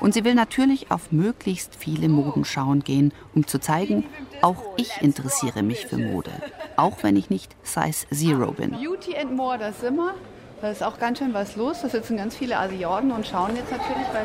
[0.00, 4.04] Und sie will natürlich auf möglichst viele Modenschauen gehen, um zu zeigen,
[4.42, 6.32] auch ich interessiere mich für Mode.
[6.76, 8.70] Auch wenn ich nicht Size Zero bin.
[8.70, 10.14] Beauty and More, das sind wir.
[10.62, 11.82] Da ist auch ganz schön was los.
[11.82, 14.24] Da sitzen ganz viele Asiaten und schauen jetzt natürlich, weil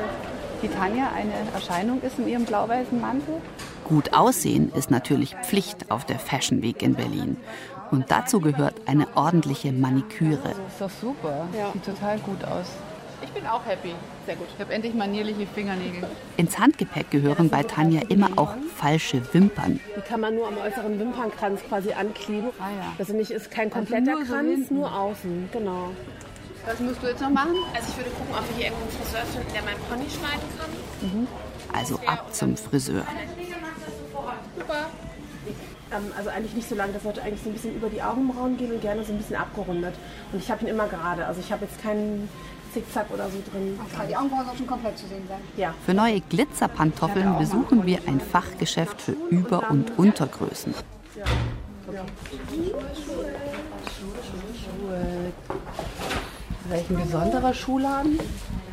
[0.61, 3.41] die Tanja eine Erscheinung ist in ihrem blau-weißen Mantel.
[3.85, 7.37] Gut aussehen ist natürlich Pflicht auf der Fashion Week in Berlin.
[7.89, 10.37] Und dazu gehört eine ordentliche Maniküre.
[10.49, 11.47] Das ist doch super.
[11.57, 11.71] Ja.
[11.73, 12.67] Sieht total gut aus.
[13.23, 13.95] Ich bin auch happy.
[14.27, 14.45] Sehr gut.
[14.53, 16.03] Ich habe endlich manierliche Fingernägel.
[16.37, 19.79] Ins Handgepäck gehören bei Tanja immer auch falsche Wimpern.
[19.95, 22.49] Die kann man nur am äußeren Wimpernkranz quasi ankleben.
[22.59, 22.93] Ah, ja.
[22.99, 25.49] Das ist, nicht, ist kein also kompletter also nur Kranz, so nur außen.
[25.51, 25.89] Genau.
[26.67, 27.55] Was musst du jetzt noch machen?
[27.73, 30.47] Also ich würde gucken, ob wir hier irgendwo einen Friseur finden, der meinen Pony schneiden
[30.59, 30.69] kann.
[31.01, 31.27] Mhm.
[31.73, 33.05] Also ab zum Friseur.
[34.57, 34.87] Super.
[35.91, 38.57] Ähm, also eigentlich nicht so lang, das sollte eigentlich so ein bisschen über die Augenbrauen
[38.57, 39.95] gehen und gerne so ein bisschen abgerundet.
[40.33, 42.27] Und ich habe ihn immer gerade, also ich habe jetzt keinen
[42.73, 43.79] Zickzack oder so drin.
[43.79, 45.39] Okay, die Augenbrauen sollen schon komplett zu sehen sein.
[45.55, 45.73] Ja.
[45.85, 50.73] Für neue Glitzerpantoffeln besuchen wir ein Fachgeschäft für Über- und Untergrößen.
[51.15, 51.23] Ja.
[51.87, 52.01] Okay.
[56.69, 58.19] Welchen besonderer Schuhladen?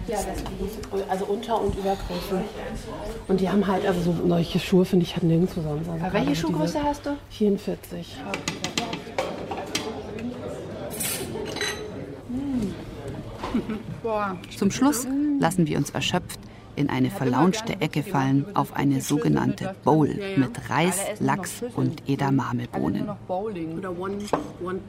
[0.07, 2.45] Ja, das ist die also Unter- und Übergröße.
[3.29, 5.89] Und die haben halt, also so solche Schuhe finde ich halt nirgendwo sonst.
[5.89, 7.17] Also welche Schuhgröße hast du?
[7.31, 8.17] 44.
[14.57, 15.07] Zum Schluss
[15.41, 16.41] lassen wir uns erschöpft
[16.77, 23.09] in eine verlaunchte Ecke fallen auf eine sogenannte Bowl mit Reis, Lachs und Edamamebohnen.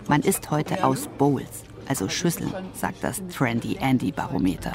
[0.08, 4.74] Man isst heute aus Bowls, also Schüsseln, sagt das Trendy Andy Barometer.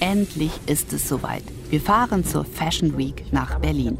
[0.00, 1.42] Endlich ist es soweit.
[1.68, 3.98] Wir fahren zur Fashion Week nach Berlin.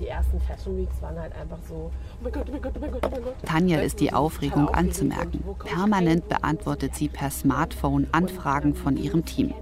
[0.00, 1.90] Die ersten Fashion Weeks waren halt einfach so, oh
[2.22, 3.34] mein Gott, oh mein Gott, oh mein Gott, oh mein Gott.
[3.44, 5.42] Tanja ist die Aufregung anzumerken.
[5.64, 9.52] Permanent beantwortet sie per Smartphone Anfragen von ihrem Team.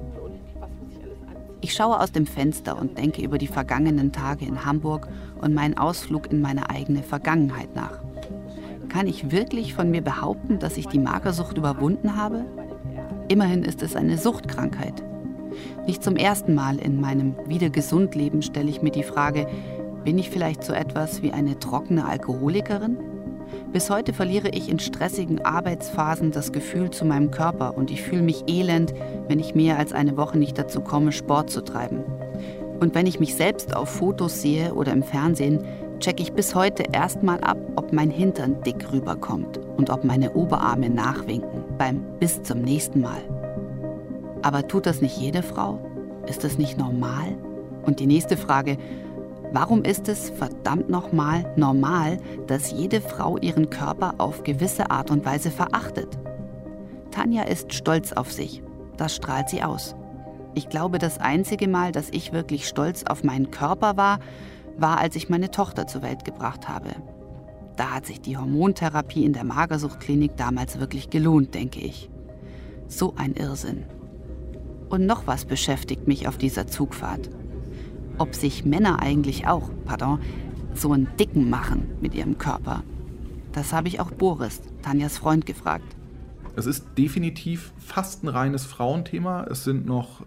[1.63, 5.09] Ich schaue aus dem Fenster und denke über die vergangenen Tage in Hamburg
[5.41, 7.99] und meinen Ausflug in meine eigene Vergangenheit nach.
[8.91, 12.45] Kann ich wirklich von mir behaupten, dass ich die Magersucht überwunden habe?
[13.29, 15.03] Immerhin ist es eine Suchtkrankheit.
[15.87, 19.49] Nicht zum ersten Mal in meinem Wieder-Gesund-Leben stelle ich mir die Frage,
[20.07, 22.97] bin ich vielleicht so etwas wie eine trockene Alkoholikerin?
[23.73, 28.23] Bis heute verliere ich in stressigen Arbeitsphasen das Gefühl zu meinem Körper und ich fühle
[28.23, 28.95] mich elend,
[29.27, 32.05] wenn ich mehr als eine Woche nicht dazu komme, Sport zu treiben.
[32.79, 35.65] Und wenn ich mich selbst auf Fotos sehe oder im Fernsehen,
[35.99, 40.89] checke ich bis heute erstmal ab, ob mein Hintern dick rüberkommt und ob meine Oberarme
[40.89, 43.23] nachwinken beim bis zum nächsten Mal.
[44.43, 45.81] Aber tut das nicht jede Frau?
[46.29, 47.35] Ist das nicht normal?
[47.85, 48.79] Und die nächste Frage,
[49.53, 55.25] warum ist es verdammt nochmal normal, dass jede Frau ihren Körper auf gewisse Art und
[55.25, 56.19] Weise verachtet?
[57.11, 58.63] Tanja ist stolz auf sich.
[58.97, 59.95] Das strahlt sie aus.
[60.55, 64.21] Ich glaube, das einzige Mal, dass ich wirklich stolz auf meinen Körper war,
[64.79, 66.91] war, als ich meine Tochter zur Welt gebracht habe.
[67.77, 72.11] Da hat sich die Hormontherapie in der Magersuchtklinik damals wirklich gelohnt, denke ich.
[72.89, 73.85] So ein Irrsinn.
[74.89, 77.29] Und noch was beschäftigt mich auf dieser Zugfahrt.
[78.19, 80.21] Ob sich Männer eigentlich auch, pardon,
[80.75, 82.83] so einen Dicken machen mit ihrem Körper.
[83.53, 85.97] Das habe ich auch Boris, Tanjas Freund, gefragt.
[86.57, 89.45] Es ist definitiv fast ein reines Frauenthema.
[89.45, 90.25] Es sind noch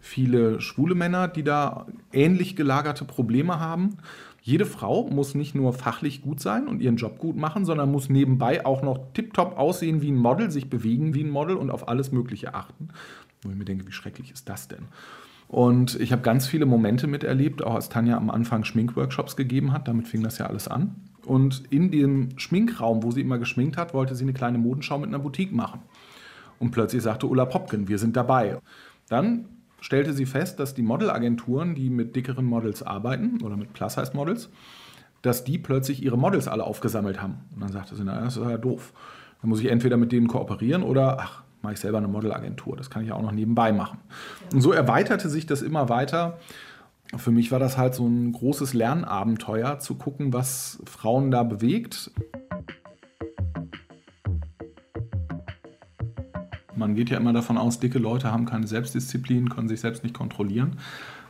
[0.00, 3.98] viele schwule Männer, die da ähnlich gelagerte Probleme haben.
[4.42, 8.08] Jede Frau muss nicht nur fachlich gut sein und ihren Job gut machen, sondern muss
[8.08, 11.86] nebenbei auch noch tiptop aussehen wie ein Model, sich bewegen wie ein Model und auf
[11.86, 12.88] alles Mögliche achten.
[13.42, 14.86] Wo ich mir denke, wie schrecklich ist das denn?
[15.48, 19.88] Und ich habe ganz viele Momente miterlebt, auch als Tanja am Anfang Schminkworkshops gegeben hat.
[19.88, 20.94] Damit fing das ja alles an.
[21.24, 25.08] Und in dem Schminkraum, wo sie immer geschminkt hat, wollte sie eine kleine Modenschau mit
[25.08, 25.80] einer Boutique machen.
[26.58, 28.58] Und plötzlich sagte Ulla Popken, wir sind dabei.
[29.08, 29.46] Dann
[29.80, 34.50] stellte sie fest, dass die Modelagenturen, die mit dickeren Models arbeiten oder mit Plus-Size-Models,
[35.22, 37.36] dass die plötzlich ihre Models alle aufgesammelt haben.
[37.54, 38.92] Und dann sagte sie, naja, das ist ja doof.
[39.40, 42.76] Dann muss ich entweder mit denen kooperieren oder, ach, mache ich selber eine Modelagentur.
[42.76, 43.98] Das kann ich auch noch nebenbei machen.
[44.52, 46.38] Und so erweiterte sich das immer weiter.
[47.16, 52.10] Für mich war das halt so ein großes Lernabenteuer, zu gucken, was Frauen da bewegt.
[56.78, 60.14] Man geht ja immer davon aus, dicke Leute haben keine Selbstdisziplin, können sich selbst nicht
[60.14, 60.78] kontrollieren.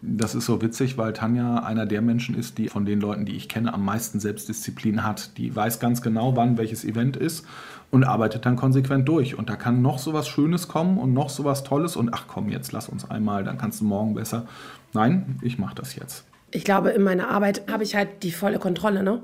[0.01, 3.35] Das ist so witzig, weil Tanja einer der Menschen ist, die von den Leuten, die
[3.35, 5.37] ich kenne, am meisten Selbstdisziplin hat.
[5.39, 7.45] Die weiß ganz genau, wann welches Event ist
[7.91, 9.37] und arbeitet dann konsequent durch.
[9.37, 12.27] Und da kann noch so was Schönes kommen und noch so was Tolles und ach
[12.29, 14.47] komm, jetzt lass uns einmal, dann kannst du morgen besser.
[14.93, 16.25] Nein, ich mache das jetzt.
[16.51, 19.21] Ich glaube, in meiner Arbeit habe ich halt die volle Kontrolle, ne?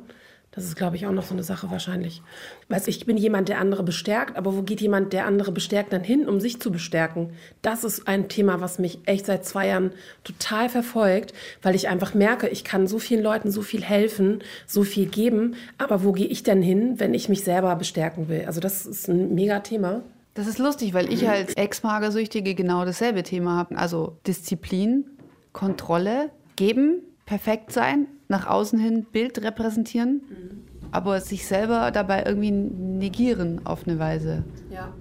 [0.54, 2.22] Das ist, glaube ich, auch noch so eine Sache wahrscheinlich.
[2.68, 6.04] Weiß ich bin jemand, der andere bestärkt, aber wo geht jemand, der andere bestärkt, dann
[6.04, 7.32] hin, um sich zu bestärken?
[7.60, 9.90] Das ist ein Thema, was mich echt seit zwei Jahren
[10.22, 14.84] total verfolgt, weil ich einfach merke, ich kann so vielen Leuten so viel helfen, so
[14.84, 18.44] viel geben, aber wo gehe ich denn hin, wenn ich mich selber bestärken will?
[18.46, 20.02] Also das ist ein mega Thema.
[20.34, 23.76] Das ist lustig, weil ich als Ex-Magersüchtige genau dasselbe Thema habe.
[23.76, 25.04] Also Disziplin,
[25.52, 30.64] Kontrolle, geben, perfekt sein, nach außen hin Bild repräsentieren, mhm.
[30.90, 34.44] aber sich selber dabei irgendwie negieren auf eine Weise.
[34.70, 34.92] Ja.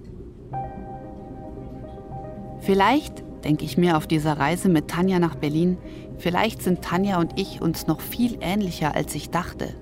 [2.60, 5.76] Vielleicht, denke ich mir auf dieser Reise mit Tanja nach Berlin,
[6.18, 9.74] vielleicht sind Tanja und ich uns noch viel ähnlicher, als ich dachte.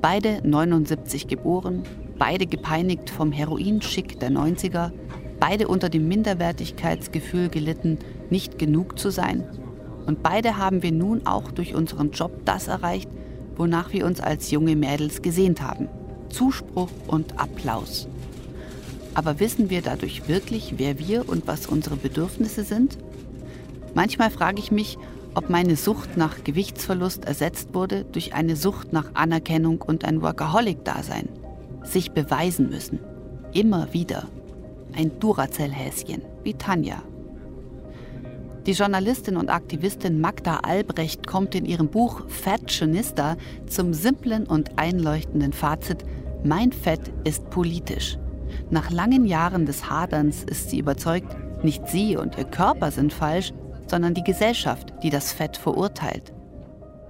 [0.00, 1.82] Beide 79 geboren,
[2.18, 4.92] beide gepeinigt vom Heroinschick der 90er,
[5.40, 7.98] beide unter dem Minderwertigkeitsgefühl gelitten,
[8.30, 9.44] nicht genug zu sein
[10.06, 13.08] und beide haben wir nun auch durch unseren Job das erreicht,
[13.56, 15.88] wonach wir uns als junge Mädels gesehnt haben.
[16.28, 18.08] Zuspruch und Applaus.
[19.14, 22.98] Aber wissen wir dadurch wirklich, wer wir und was unsere Bedürfnisse sind?
[23.94, 24.98] Manchmal frage ich mich,
[25.34, 31.28] ob meine Sucht nach Gewichtsverlust ersetzt wurde durch eine Sucht nach Anerkennung und ein Workaholic-Dasein.
[31.82, 33.00] Sich beweisen müssen.
[33.52, 34.28] Immer wieder.
[34.94, 37.02] Ein Duracell-Häschen, wie Tanja.
[38.66, 43.36] Die Journalistin und Aktivistin Magda Albrecht kommt in ihrem Buch Fashionista
[43.68, 46.04] zum simplen und einleuchtenden Fazit,
[46.42, 48.18] mein Fett ist politisch.
[48.68, 53.52] Nach langen Jahren des Haderns ist sie überzeugt, nicht sie und ihr Körper sind falsch,
[53.86, 56.32] sondern die Gesellschaft, die das Fett verurteilt.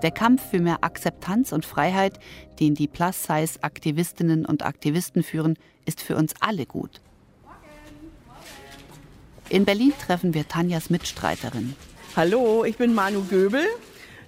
[0.03, 2.19] Der Kampf für mehr Akzeptanz und Freiheit,
[2.61, 5.55] den die Plus-Size-Aktivistinnen und Aktivisten führen,
[5.87, 7.01] ist für uns alle gut.
[9.49, 11.77] In Berlin treffen wir Tanjas Mitstreiterin.
[12.17, 13.65] Hallo, ich bin Manu Göbel.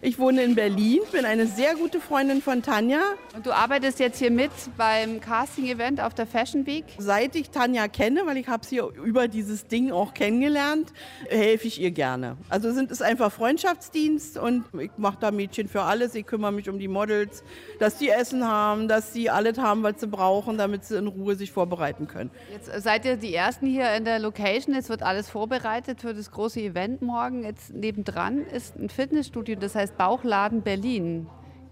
[0.01, 3.01] Ich wohne in Berlin, bin eine sehr gute Freundin von Tanja.
[3.35, 6.85] Und du arbeitest jetzt hier mit beim Casting-Event auf der Fashion Week?
[6.99, 10.93] Seit ich Tanja kenne, weil ich habe sie über dieses Ding auch kennengelernt,
[11.29, 12.37] helfe ich ihr gerne.
[12.49, 16.15] Also es ist einfach Freundschaftsdienst und ich mache da Mädchen für alles.
[16.15, 17.43] Ich kümmere mich um die Models,
[17.79, 21.35] dass die Essen haben, dass sie alles haben, was sie brauchen, damit sie in Ruhe
[21.35, 22.31] sich vorbereiten können.
[22.53, 24.75] Jetzt seid ihr die Ersten hier in der Location.
[24.75, 27.45] Jetzt wird alles vorbereitet für das große Event morgen.
[27.45, 31.29] Jetzt nebendran ist ein Fitnessstudio, das heißt Bauchladen Berlin.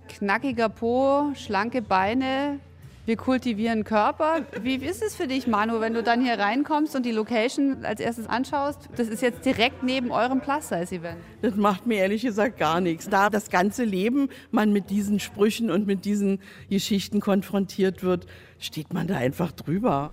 [0.09, 2.61] Knackiger Po, schlanke Beine,
[3.07, 4.43] wir kultivieren Körper.
[4.63, 8.01] Wie ist es für dich, Manu, wenn du dann hier reinkommst und die Location als
[8.01, 8.89] erstes anschaust?
[8.97, 11.19] Das ist jetzt direkt neben eurem Plus-Size-Event.
[11.41, 13.09] Das macht mir ehrlich gesagt gar nichts.
[13.09, 18.27] Da das ganze Leben man mit diesen Sprüchen und mit diesen Geschichten konfrontiert wird,
[18.59, 20.13] steht man da einfach drüber.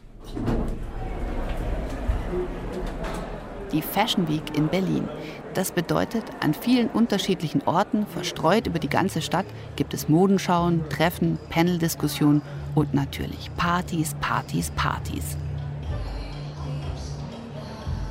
[3.71, 5.09] Die Fashion Week in Berlin.
[5.55, 11.39] Das bedeutet, an vielen unterschiedlichen Orten, verstreut über die ganze Stadt, gibt es Modenschauen, Treffen,
[11.49, 12.43] Paneldiskussionen
[12.75, 15.37] und natürlich Partys, Partys, Partys.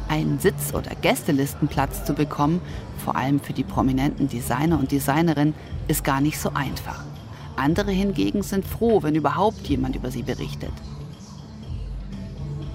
[0.08, 2.60] Einen Sitz- oder Gästelistenplatz zu bekommen,
[3.04, 5.54] vor allem für die prominenten Designer und Designerinnen,
[5.88, 7.04] ist gar nicht so einfach.
[7.56, 10.72] Andere hingegen sind froh, wenn überhaupt jemand über sie berichtet.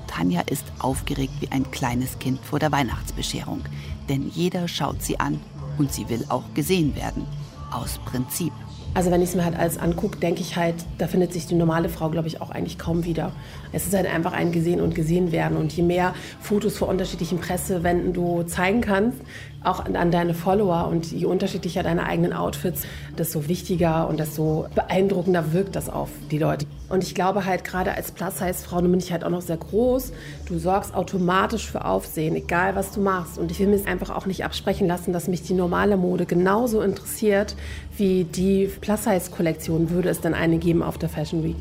[0.08, 3.62] Tanja ist aufgeregt wie ein kleines Kind vor der Weihnachtsbescherung
[4.10, 5.40] denn jeder schaut sie an
[5.78, 7.26] und sie will auch gesehen werden.
[7.72, 8.54] Aus Prinzip.
[8.98, 11.54] Also wenn ich es mir halt alles angucke, denke ich halt, da findet sich die
[11.54, 13.32] normale Frau, glaube ich, auch eigentlich kaum wieder.
[13.72, 15.56] Es ist halt einfach ein Gesehen und Gesehen werden.
[15.56, 19.20] Und je mehr Fotos vor unterschiedlichen Pressewänden du zeigen kannst,
[19.68, 22.84] auch an deine Follower und je unterschiedlicher deine eigenen Outfits,
[23.18, 26.66] desto wichtiger und desto beeindruckender wirkt das auf die Leute.
[26.90, 30.14] Und ich glaube halt gerade als Plus-Size-Frau, nun bin ich halt auch noch sehr groß,
[30.48, 33.38] du sorgst automatisch für Aufsehen, egal was du machst.
[33.38, 36.26] Und ich will mir es einfach auch nicht absprechen lassen, dass mich die normale Mode
[36.26, 37.56] genauso interessiert
[37.98, 41.58] wie die Plus-Size-Kollektion, würde es dann eine geben auf der Fashion Week.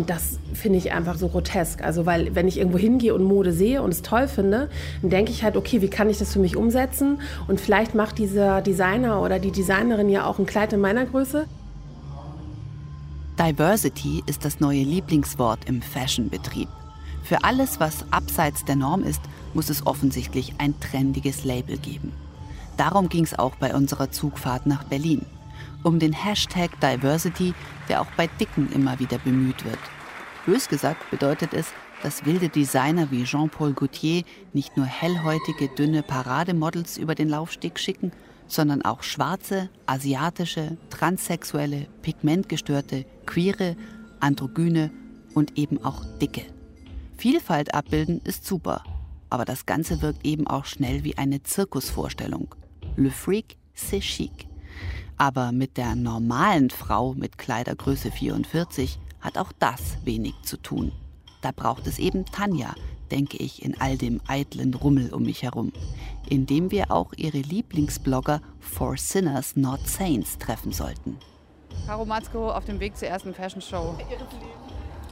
[0.00, 1.84] Und das finde ich einfach so grotesk.
[1.84, 4.70] Also, weil wenn ich irgendwo hingehe und Mode sehe und es toll finde,
[5.02, 7.20] dann denke ich halt, okay, wie kann ich das für mich umsetzen?
[7.48, 11.44] Und vielleicht macht dieser Designer oder die Designerin ja auch ein Kleid in meiner Größe.
[13.38, 16.68] Diversity ist das neue Lieblingswort im Fashion-Betrieb.
[17.22, 19.20] Für alles, was abseits der Norm ist,
[19.52, 22.12] muss es offensichtlich ein trendiges Label geben.
[22.78, 25.26] Darum ging es auch bei unserer Zugfahrt nach Berlin
[25.82, 27.54] um den Hashtag Diversity,
[27.88, 29.78] der auch bei Dicken immer wieder bemüht wird.
[30.46, 36.96] Bös gesagt bedeutet es, dass wilde Designer wie Jean-Paul Gaultier nicht nur hellhäutige, dünne Parademodels
[36.96, 38.12] über den Laufsteg schicken,
[38.46, 43.76] sondern auch schwarze, asiatische, transsexuelle, pigmentgestörte, queere,
[44.18, 44.90] androgyne
[45.34, 46.42] und eben auch dicke.
[47.16, 48.82] Vielfalt abbilden ist super,
[49.28, 52.54] aber das Ganze wirkt eben auch schnell wie eine Zirkusvorstellung.
[52.96, 54.46] Le Freak, c'est chic.
[55.20, 60.92] Aber mit der normalen Frau mit Kleidergröße 44 hat auch das wenig zu tun.
[61.42, 62.72] Da braucht es eben Tanja,
[63.10, 65.74] denke ich, in all dem eitlen Rummel um mich herum,
[66.30, 71.18] indem wir auch ihre Lieblingsblogger For Sinners Not Saints treffen sollten.
[71.86, 73.98] Caro Matzko auf dem Weg zur ersten Fashion Show.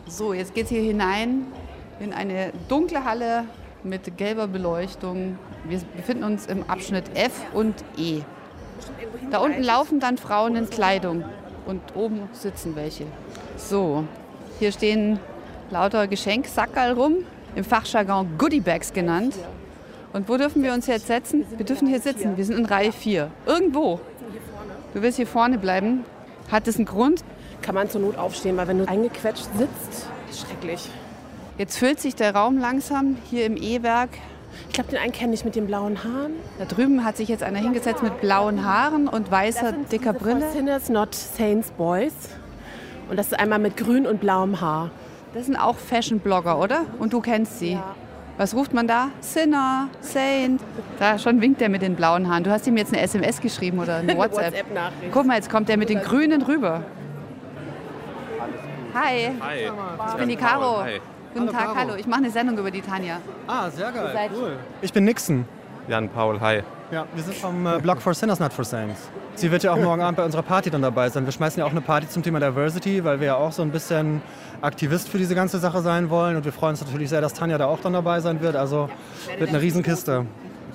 [0.06, 1.48] So, jetzt geht's hier hinein
[2.00, 3.44] in eine dunkle Halle
[3.84, 5.38] mit gelber Beleuchtung.
[5.66, 8.22] Wir befinden uns im Abschnitt F und E.
[9.30, 11.24] Da unten laufen dann Frauen in Kleidung
[11.66, 13.04] und oben sitzen welche.
[13.56, 14.04] So,
[14.58, 15.18] hier stehen
[15.70, 17.16] lauter Geschenksackerl rum,
[17.54, 19.34] im Fachjargon Goodiebags genannt.
[20.12, 21.44] Und wo dürfen wir uns jetzt setzen?
[21.56, 22.36] Wir dürfen hier sitzen.
[22.36, 23.30] Wir sind in Reihe 4.
[23.46, 24.00] Irgendwo.
[24.94, 26.04] Du willst hier vorne bleiben.
[26.50, 27.22] Hat das einen Grund?
[27.60, 30.88] Kann man zur Not aufstehen, weil wenn du eingequetscht sitzt, ist schrecklich.
[31.58, 34.10] Jetzt füllt sich der Raum langsam hier im E-Werk
[34.66, 36.32] ich glaube, den einen kenne ich mit den blauen Haaren.
[36.58, 40.50] Da drüben hat sich jetzt einer hingesetzt mit blauen Haaren und weißer, dicker Brille.
[40.52, 42.14] Sinners, not Saints Boys.
[43.08, 44.90] Und das ist einmal mit grün und blauem Haar.
[45.34, 46.82] Das sind auch Fashion-Blogger, oder?
[46.98, 47.72] Und du kennst sie.
[47.72, 47.94] Ja.
[48.36, 49.08] Was ruft man da?
[49.20, 50.60] Sinner, Saint.
[50.98, 52.44] Da schon winkt er mit den blauen Haaren.
[52.44, 54.52] Du hast ihm jetzt eine SMS geschrieben oder eine WhatsApp.
[54.52, 56.82] WhatsApp Guck mal, jetzt kommt er mit den Grünen rüber.
[58.94, 59.32] Hi.
[59.40, 59.70] Hi.
[60.08, 60.82] Ich bin die Caro.
[60.82, 61.00] Hi.
[61.38, 61.76] Guten Hallo, Tag, Caro.
[61.90, 61.94] hallo.
[61.98, 63.18] Ich mache eine Sendung über die Tanja.
[63.46, 64.10] Ah, sehr geil.
[64.12, 64.56] seid- Cool.
[64.82, 65.44] Ich bin Nixon.
[65.88, 66.62] Jan Paul, hi.
[66.90, 69.08] Ja, wir sind vom äh, Blog for Sinners, not for Saints.
[69.34, 71.24] Sie wird ja auch morgen Abend bei unserer Party dann dabei sein.
[71.24, 73.70] Wir schmeißen ja auch eine Party zum Thema Diversity, weil wir ja auch so ein
[73.70, 74.20] bisschen
[74.62, 76.36] Aktivist für diese ganze Sache sein wollen.
[76.36, 78.56] Und wir freuen uns natürlich sehr, dass Tanja da auch dann dabei sein wird.
[78.56, 78.88] Also
[79.38, 80.26] wird eine Riesenkiste.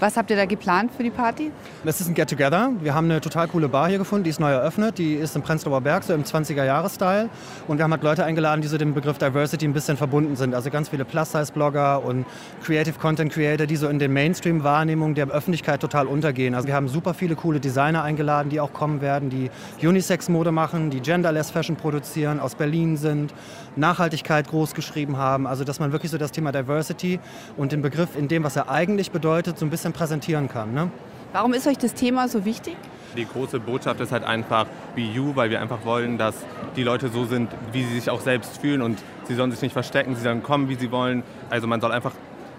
[0.03, 1.49] Was habt ihr da geplant für die Party?
[1.85, 2.71] Es ist ein Get-Together.
[2.81, 4.97] Wir haben eine total coole Bar hier gefunden, die ist neu eröffnet.
[4.97, 7.29] Die ist im Prenzlauer Berg, so im 20er-Jahres-Style.
[7.69, 10.55] Und wir haben halt Leute eingeladen, die so dem Begriff Diversity ein bisschen verbunden sind.
[10.55, 12.25] Also ganz viele Plus-Size-Blogger und
[12.65, 16.53] Creative Content Creator, die so in den Mainstream-Wahrnehmungen der Öffentlichkeit total untergehen.
[16.53, 19.49] Also wir haben super viele coole Designer eingeladen, die auch kommen werden, die
[19.87, 23.33] Unisex-Mode machen, die Genderless Fashion produzieren, aus Berlin sind,
[23.77, 25.47] Nachhaltigkeit groß geschrieben haben.
[25.47, 27.21] Also dass man wirklich so das Thema Diversity
[27.55, 30.73] und den Begriff in dem, was er eigentlich bedeutet, so ein bisschen präsentieren kann.
[30.73, 30.89] Ne?
[31.31, 32.75] Warum ist euch das Thema so wichtig?
[33.15, 34.65] Die große Botschaft ist halt einfach
[34.95, 36.35] Be You, weil wir einfach wollen, dass
[36.75, 39.73] die Leute so sind, wie sie sich auch selbst fühlen und sie sollen sich nicht
[39.73, 41.21] verstecken, sie sollen kommen, wie sie wollen.
[41.49, 42.13] Also man soll einfach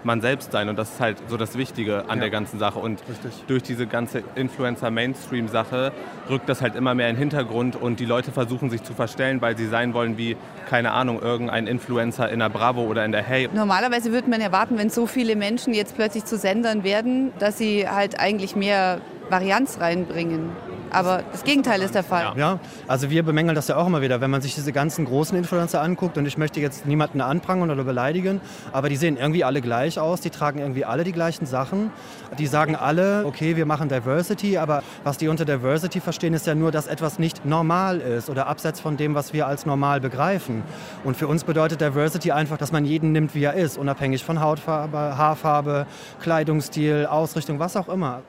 [0.05, 2.21] man selbst sein und das ist halt so das Wichtige an Ja.
[2.21, 2.79] der ganzen Sache.
[2.79, 3.43] Und Richtig.
[3.47, 5.91] durch diese ganze Influencer-Mainstream-Sache
[6.29, 9.41] rückt das halt immer mehr in den Hintergrund und die Leute versuchen sich zu verstellen,
[9.41, 10.37] weil sie sein wollen wie,
[10.69, 13.49] keine Ahnung, irgendein Influencer in der Bravo oder in der Hey.
[13.53, 17.87] Normalerweise würde man erwarten, wenn so viele Menschen jetzt plötzlich zu Sendern werden, dass sie
[17.89, 18.99] halt eigentlich mehr
[19.29, 20.49] Varianz reinbringen.
[20.91, 22.33] Aber das Gegenteil ist der Fall.
[22.37, 25.37] Ja, also wir bemängeln das ja auch immer wieder, wenn man sich diese ganzen großen
[25.37, 28.39] Influencer anguckt und ich möchte jetzt niemanden anprangern oder beleidigen,
[28.71, 31.91] aber die sehen irgendwie alle gleich aus, die tragen irgendwie alle die gleichen Sachen,
[32.37, 36.55] die sagen alle, okay, wir machen Diversity, aber was die unter Diversity verstehen, ist ja
[36.55, 40.63] nur, dass etwas nicht normal ist oder abseits von dem, was wir als normal begreifen.
[41.03, 44.39] Und für uns bedeutet Diversity einfach, dass man jeden nimmt, wie er ist, unabhängig von
[44.39, 45.87] Hautfarbe, Haarfarbe,
[46.21, 48.21] Kleidungsstil, Ausrichtung, was auch immer.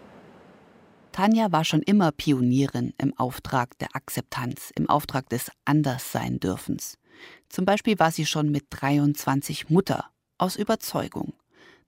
[1.16, 6.98] Tanja war schon immer Pionierin im Auftrag der Akzeptanz, im Auftrag des Anderssein-Dürfens.
[7.48, 11.32] Zum Beispiel war sie schon mit 23 Mutter, aus Überzeugung.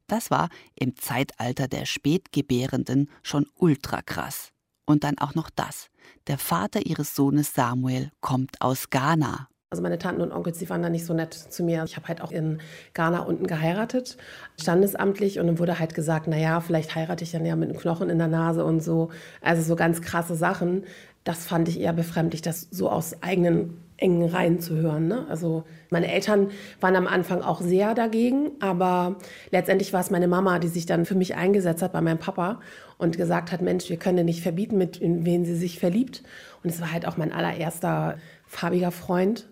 [0.07, 4.49] Das war im Zeitalter der Spätgebärenden schon ultra krass.
[4.87, 5.89] Und dann auch noch das.
[6.27, 9.51] Der Vater ihres Sohnes Samuel kommt aus Ghana.
[9.71, 11.85] Also meine Tanten und Onkels, die waren da nicht so nett zu mir.
[11.85, 12.59] Ich habe halt auch in
[12.95, 14.17] Ghana unten geheiratet,
[14.59, 15.39] standesamtlich.
[15.39, 18.17] Und dann wurde halt gesagt, naja, vielleicht heirate ich dann ja mit einem Knochen in
[18.17, 19.11] der Nase und so.
[19.43, 20.85] Also so ganz krasse Sachen.
[21.23, 25.07] Das fand ich eher befremdlich, das so aus eigenen engen Reihen zu hören.
[25.07, 25.27] Ne?
[25.29, 26.51] Also meine Eltern
[26.81, 29.17] waren am Anfang auch sehr dagegen, aber
[29.51, 32.61] letztendlich war es meine Mama, die sich dann für mich eingesetzt hat bei meinem Papa
[32.97, 36.23] und gesagt hat, Mensch, wir können dir nicht verbieten, mit in wen sie sich verliebt.
[36.63, 38.17] Und es war halt auch mein allererster
[38.47, 39.47] farbiger Freund.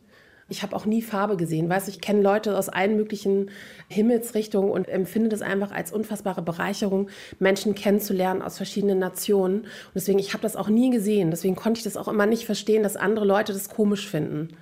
[0.49, 1.69] Ich habe auch nie Farbe gesehen.
[1.69, 3.51] Weißt ich kenne Leute aus allen möglichen
[3.89, 7.09] Himmelsrichtungen und empfinde das einfach als unfassbare Bereicherung,
[7.41, 9.63] Menschen kennenzulernen aus verschiedenen Nationen.
[9.63, 11.33] Und deswegen, ich habe das auch nie gesehen.
[11.33, 14.57] Deswegen konnte ich das auch immer nicht verstehen, dass andere Leute das komisch finden.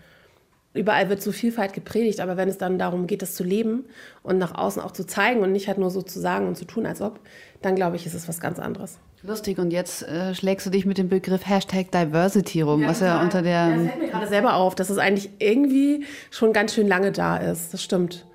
[0.74, 3.84] Überall wird so Vielfalt gepredigt, aber wenn es dann darum geht, das zu leben
[4.24, 6.64] und nach außen auch zu zeigen und nicht halt nur so zu sagen und zu
[6.64, 7.20] tun, als ob,
[7.62, 8.98] dann glaube ich, ist es was ganz anderes.
[9.22, 13.22] Lustig, und jetzt äh, schlägst du dich mit dem Begriff Hashtag Diversity rum, was ja
[13.22, 13.68] unter der...
[13.68, 17.36] Ja, fällt mir gerade selber auf, dass es eigentlich irgendwie schon ganz schön lange da
[17.36, 17.72] ist.
[17.72, 18.26] Das stimmt.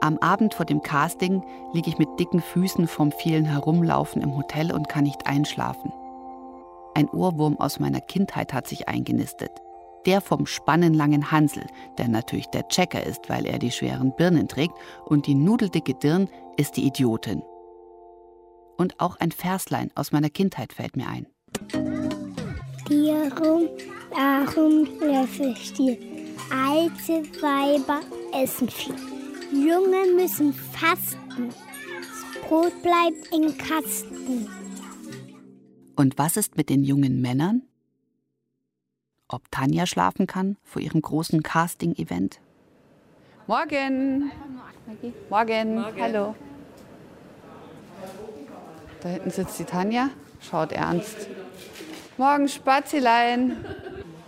[0.00, 4.72] Am Abend vor dem Casting liege ich mit dicken Füßen vom vielen Herumlaufen im Hotel
[4.72, 5.92] und kann nicht einschlafen.
[6.94, 9.50] Ein Ohrwurm aus meiner Kindheit hat sich eingenistet.
[10.06, 11.66] Der vom spannenlangen Hansel,
[11.98, 14.74] der natürlich der Checker ist, weil er die schweren Birnen trägt,
[15.04, 17.42] und die nudeldicke Dirn ist die Idiotin.
[18.76, 21.26] Und auch ein Verslein aus meiner Kindheit fällt mir ein.
[22.88, 23.68] Dirum,
[24.10, 25.98] darum Löffelstiel.
[26.50, 28.00] Alte Weiber
[28.32, 28.94] essen viel.
[29.52, 31.48] Junge müssen fasten.
[31.48, 34.48] Das Brot bleibt im Kasten.
[35.96, 37.67] Und was ist mit den jungen Männern?
[39.30, 42.40] Ob Tanja schlafen kann vor ihrem großen Casting-Event?
[43.46, 44.30] Morgen.
[45.28, 45.84] Morgen.
[46.00, 46.34] Hallo.
[49.02, 50.08] Da hinten sitzt die Tanja,
[50.40, 51.28] schaut ernst.
[52.16, 53.56] Morgen, Spazilein.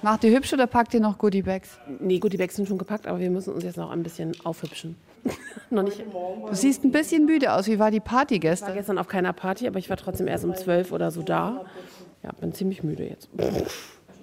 [0.03, 1.79] Macht ihr hübsch oder packt ihr noch Goodiebags?
[1.99, 4.97] Nee, Goodiebags sind schon gepackt, aber wir müssen uns jetzt noch ein bisschen aufhübschen.
[5.71, 5.99] noch nicht.
[6.01, 7.67] Du siehst ein bisschen müde aus.
[7.67, 8.75] Wie war die Party Ich war gestern?
[8.75, 11.65] gestern auf keiner Party, aber ich war trotzdem erst um 12 oder so da.
[12.23, 13.29] Ja, bin ziemlich müde jetzt.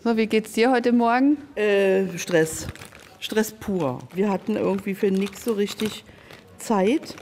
[0.08, 1.36] So, wie geht's dir heute Morgen?
[1.56, 2.66] Äh, Stress.
[3.20, 4.00] Stress pur.
[4.14, 6.06] Wir hatten irgendwie für nichts so richtig
[6.58, 7.14] Zeit.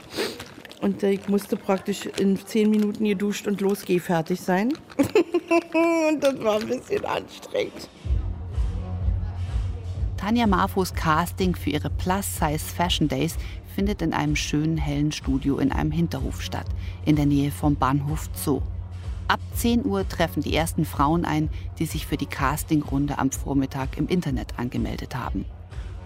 [0.82, 4.72] Und ich musste praktisch in zehn Minuten geduscht und losgeh fertig sein.
[4.98, 7.88] und das war ein bisschen anstrengend.
[10.16, 13.34] Tanja Marfos Casting für ihre Plus-Size Fashion Days
[13.74, 16.66] findet in einem schönen hellen Studio in einem Hinterhof statt,
[17.04, 18.62] in der Nähe vom Bahnhof Zoo.
[19.28, 21.50] Ab 10 Uhr treffen die ersten Frauen ein,
[21.80, 25.44] die sich für die Castingrunde am Vormittag im Internet angemeldet haben.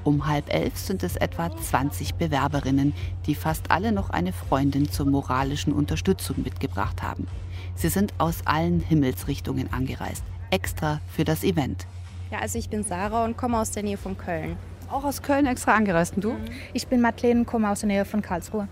[0.04, 2.94] Um halb elf sind es etwa 20 Bewerberinnen,
[3.26, 7.26] die fast alle noch eine Freundin zur moralischen Unterstützung mitgebracht haben.
[7.74, 11.86] Sie sind aus allen Himmelsrichtungen angereist, extra für das Event.
[12.30, 14.56] Ja, also ich bin Sarah und komme aus der Nähe von Köln.
[14.90, 16.36] Auch aus Köln extra angereist und du?
[16.72, 18.66] Ich bin Madeleine und komme aus der Nähe von Karlsruhe.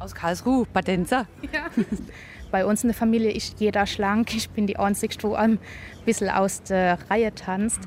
[0.00, 1.26] Aus Karlsruhe, Padenza?
[1.52, 1.66] Ja.
[2.54, 4.32] Bei uns in der Familie ist jeder schlank.
[4.36, 5.58] Ich bin die Einzige, die ein
[6.04, 7.80] bisschen aus der Reihe tanzt.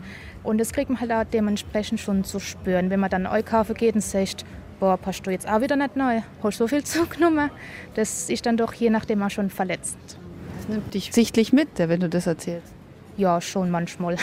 [0.44, 2.90] Und das kriegt man halt auch dementsprechend schon zu spüren.
[2.90, 4.44] Wenn man dann einkaufen geht und sagt,
[4.82, 7.50] boah, passt du jetzt auch wieder nicht neu, hast so viel zugenommen.
[7.96, 10.18] Das ist dann doch je nachdem auch schon verletzend.
[10.58, 12.74] Das nimmt dich sichtlich mit, wenn du das erzählst.
[13.16, 14.18] Ja, schon manchmal.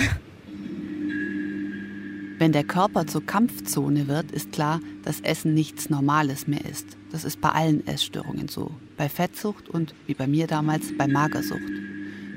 [2.38, 6.98] Wenn der Körper zur Kampfzone wird, ist klar, dass Essen nichts Normales mehr ist.
[7.12, 8.72] Das ist bei allen Essstörungen so.
[8.96, 11.60] Bei Fettsucht und, wie bei mir damals, bei Magersucht.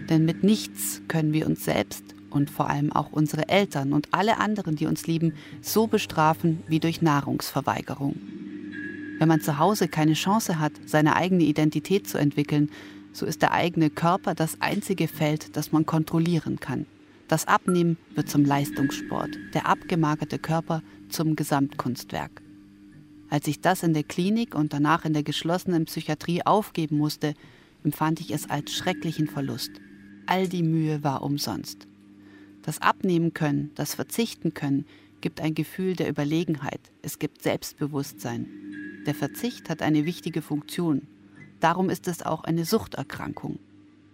[0.09, 4.37] Denn mit nichts können wir uns selbst und vor allem auch unsere Eltern und alle
[4.37, 8.15] anderen, die uns lieben, so bestrafen wie durch Nahrungsverweigerung.
[9.19, 12.69] Wenn man zu Hause keine Chance hat, seine eigene Identität zu entwickeln,
[13.13, 16.85] so ist der eigene Körper das einzige Feld, das man kontrollieren kann.
[17.27, 22.41] Das Abnehmen wird zum Leistungssport, der abgemagerte Körper zum Gesamtkunstwerk.
[23.29, 27.33] Als ich das in der Klinik und danach in der geschlossenen Psychiatrie aufgeben musste,
[27.83, 29.71] empfand ich es als schrecklichen Verlust.
[30.25, 31.87] All die Mühe war umsonst.
[32.61, 34.85] Das Abnehmen können, das Verzichten können,
[35.21, 38.47] gibt ein Gefühl der Überlegenheit, es gibt Selbstbewusstsein.
[39.05, 41.07] Der Verzicht hat eine wichtige Funktion.
[41.59, 43.59] Darum ist es auch eine Suchterkrankung.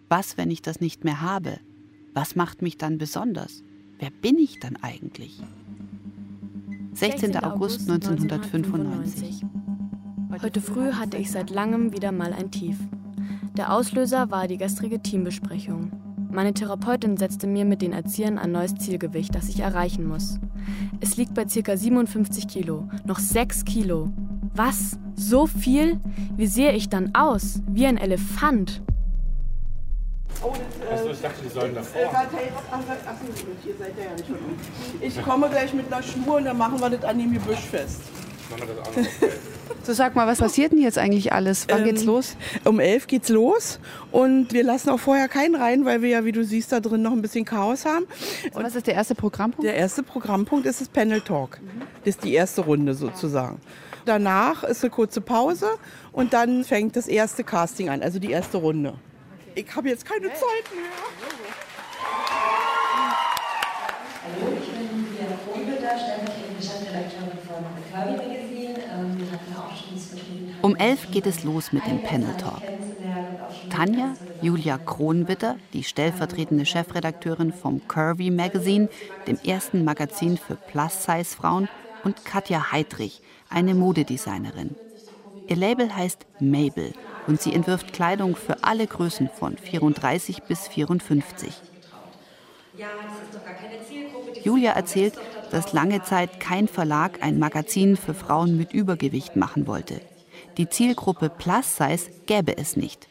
[0.07, 1.59] Was, wenn ich das nicht mehr habe?
[2.13, 3.63] Was macht mich dann besonders?
[3.97, 5.41] Wer bin ich dann eigentlich?
[6.93, 7.35] 16.
[7.43, 9.43] August 1995.
[10.41, 12.77] Heute früh hatte ich seit langem wieder mal ein Tief.
[13.57, 15.91] Der Auslöser war die gestrige Teambesprechung.
[16.31, 20.39] Meine Therapeutin setzte mir mit den Erziehern ein neues Zielgewicht, das ich erreichen muss.
[20.99, 21.75] Es liegt bei ca.
[21.75, 22.87] 57 Kilo.
[23.05, 24.11] Noch 6 Kilo.
[24.53, 24.99] Was?
[25.15, 25.99] So viel?
[26.37, 27.61] Wie sehe ich dann aus?
[27.67, 28.83] Wie ein Elefant.
[30.43, 32.01] Äh, ich dachte, die sollen davor.
[32.01, 32.05] Äh,
[33.79, 34.29] seid ja nicht
[35.01, 38.01] Ich komme gleich mit einer Schnur und dann machen wir das an dem Gebüsch fest.
[39.83, 41.67] So sag mal, was passiert denn jetzt eigentlich alles?
[41.69, 42.37] Wann ähm, geht's los?
[42.63, 43.79] Um elf geht's los
[44.11, 47.01] und wir lassen auch vorher keinen rein, weil wir ja, wie du siehst, da drin
[47.01, 48.05] noch ein bisschen Chaos haben.
[48.53, 49.65] Und was ist der erste Programmpunkt?
[49.65, 51.59] Der erste Programmpunkt ist das Panel Talk.
[52.05, 53.59] Das ist die erste Runde sozusagen.
[54.05, 55.67] Danach ist eine kurze Pause
[56.11, 58.93] und dann fängt das erste Casting an, also die erste Runde.
[59.55, 60.89] Ich habe jetzt keine Zeit mehr.
[64.23, 68.79] Hallo, ich bin Diana Kronbilder, stellvertretende Chefredakteurin von Kirby Magazine.
[68.91, 70.55] Ähm, wir hatten auch schon Vergnügen.
[70.61, 72.63] Um elf geht es los mit dem Panel Talk.
[73.69, 78.89] Tanja, Julia Kronwitter, die stellvertretende Chefredakteurin vom Curvy Magazine,
[79.27, 81.69] dem ersten Magazin für Plus-Size-Frauen,
[82.03, 84.75] und Katja Heidrich, eine Modedesignerin.
[85.47, 86.93] Ihr Label heißt Mabel
[87.27, 91.53] und sie entwirft Kleidung für alle Größen von 34 bis 54.
[94.43, 95.13] Julia erzählt,
[95.51, 100.01] dass lange Zeit kein Verlag ein Magazin für Frauen mit Übergewicht machen wollte.
[100.57, 103.07] Die Zielgruppe Plus Size gäbe es nicht.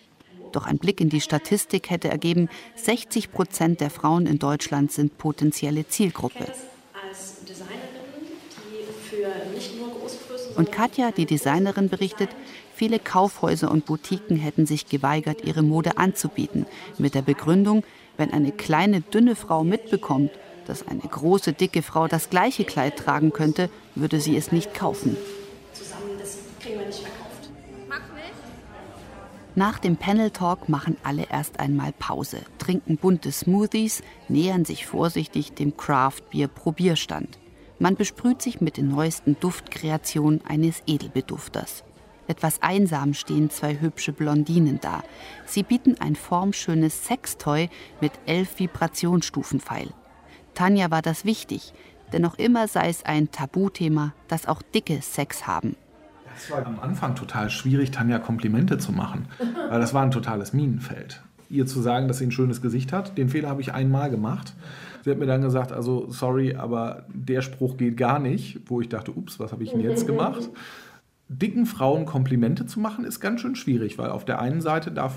[0.52, 5.16] Doch ein Blick in die Statistik hätte ergeben, 60 Prozent der Frauen in Deutschland sind
[5.16, 6.46] potenzielle Zielgruppe.
[10.56, 12.30] Und Katja, die Designerin, berichtet,
[12.82, 16.66] Viele Kaufhäuser und Boutiquen hätten sich geweigert, ihre Mode anzubieten,
[16.98, 17.84] mit der Begründung,
[18.16, 20.30] wenn eine kleine, dünne Frau mitbekommt,
[20.66, 25.16] dass eine große, dicke Frau das gleiche Kleid tragen könnte, würde sie es nicht kaufen.
[29.54, 35.52] Nach dem Panel Talk machen alle erst einmal Pause, trinken bunte Smoothies, nähern sich vorsichtig
[35.52, 37.38] dem Craft Beer Probierstand.
[37.82, 41.82] Man besprüht sich mit den neuesten Duftkreationen eines Edelbedufters.
[42.28, 45.02] Etwas einsam stehen zwei hübsche Blondinen da.
[45.46, 47.68] Sie bieten ein formschönes Sextoy
[48.00, 49.88] mit elf Vibrationsstufenpfeil.
[50.54, 51.72] Tanja war das wichtig,
[52.12, 55.74] denn noch immer sei es ein Tabuthema, dass auch Dicke Sex haben.
[56.36, 59.26] Es war am Anfang total schwierig, Tanja Komplimente zu machen,
[59.70, 61.20] weil das war ein totales Minenfeld.
[61.50, 64.54] Ihr zu sagen, dass sie ein schönes Gesicht hat, den Fehler habe ich einmal gemacht.
[65.04, 68.88] Sie hat mir dann gesagt, also sorry, aber der Spruch geht gar nicht, wo ich
[68.88, 70.50] dachte, ups, was habe ich denn jetzt gemacht?
[71.28, 75.14] dicken Frauen Komplimente zu machen, ist ganz schön schwierig, weil auf der einen Seite darf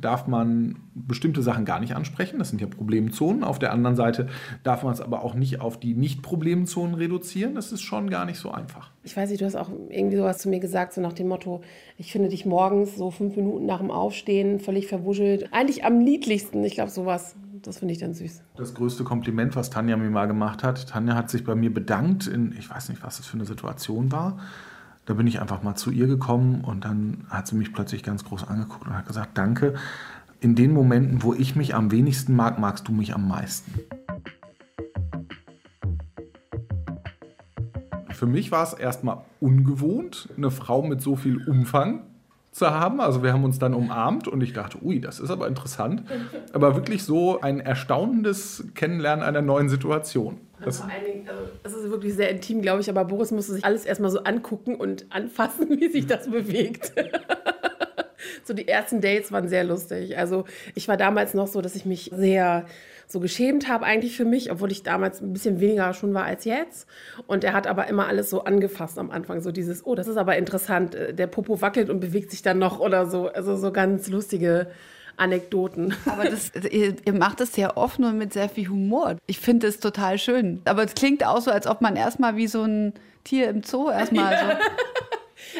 [0.00, 2.38] darf man bestimmte Sachen gar nicht ansprechen.
[2.38, 3.44] Das sind ja Problemzonen.
[3.44, 4.28] Auf der anderen Seite
[4.62, 7.54] darf man es aber auch nicht auf die Nicht-Problemzonen reduzieren.
[7.54, 8.90] Das ist schon gar nicht so einfach.
[9.04, 11.60] Ich weiß nicht, du hast auch irgendwie sowas zu mir gesagt, so nach dem Motto,
[11.98, 15.52] ich finde dich morgens so fünf Minuten nach dem Aufstehen völlig verwuschelt.
[15.52, 16.64] Eigentlich am niedlichsten.
[16.64, 17.36] Ich glaube, sowas.
[17.62, 18.42] Das finde ich dann süß.
[18.56, 20.88] Das größte Kompliment, was Tanja mir mal gemacht hat.
[20.88, 24.10] Tanja hat sich bei mir bedankt in, ich weiß nicht, was das für eine Situation
[24.10, 24.38] war.
[25.06, 28.24] Da bin ich einfach mal zu ihr gekommen und dann hat sie mich plötzlich ganz
[28.24, 29.74] groß angeguckt und hat gesagt, danke.
[30.40, 33.72] In den Momenten, wo ich mich am wenigsten mag, magst du mich am meisten.
[38.10, 42.02] Für mich war es erstmal ungewohnt, eine Frau mit so viel Umfang
[42.52, 43.00] zu haben.
[43.00, 46.04] Also wir haben uns dann umarmt und ich dachte, ui, das ist aber interessant.
[46.52, 50.38] Aber wirklich so ein erstaunendes Kennenlernen einer neuen Situation.
[50.62, 53.54] Das vor allen Dingen, also, es ist wirklich sehr intim, glaube ich, aber Boris musste
[53.54, 56.92] sich alles erstmal so angucken und anfassen, wie sich das bewegt.
[58.44, 60.16] so die ersten Dates waren sehr lustig.
[60.18, 60.44] Also
[60.74, 62.66] ich war damals noch so, dass ich mich sehr
[63.12, 66.44] so geschämt habe eigentlich für mich, obwohl ich damals ein bisschen weniger schon war als
[66.44, 66.88] jetzt.
[67.26, 70.16] Und er hat aber immer alles so angefasst am Anfang, so dieses, oh, das ist
[70.16, 73.28] aber interessant, der Popo wackelt und bewegt sich dann noch oder so.
[73.28, 74.68] Also so ganz lustige
[75.16, 75.94] Anekdoten.
[76.06, 79.16] Aber das, ihr, ihr, macht es sehr offen und mit sehr viel Humor.
[79.26, 80.62] Ich finde es total schön.
[80.64, 82.94] Aber es klingt auch so, als ob man erstmal wie so ein
[83.24, 84.44] Tier im Zoo erstmal so.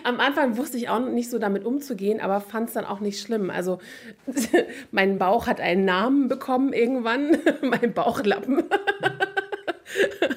[0.05, 3.21] Am Anfang wusste ich auch nicht so damit umzugehen, aber fand es dann auch nicht
[3.21, 3.51] schlimm.
[3.51, 3.79] Also
[4.91, 8.65] mein Bauch hat einen Namen bekommen irgendwann, mein Bauchlappen.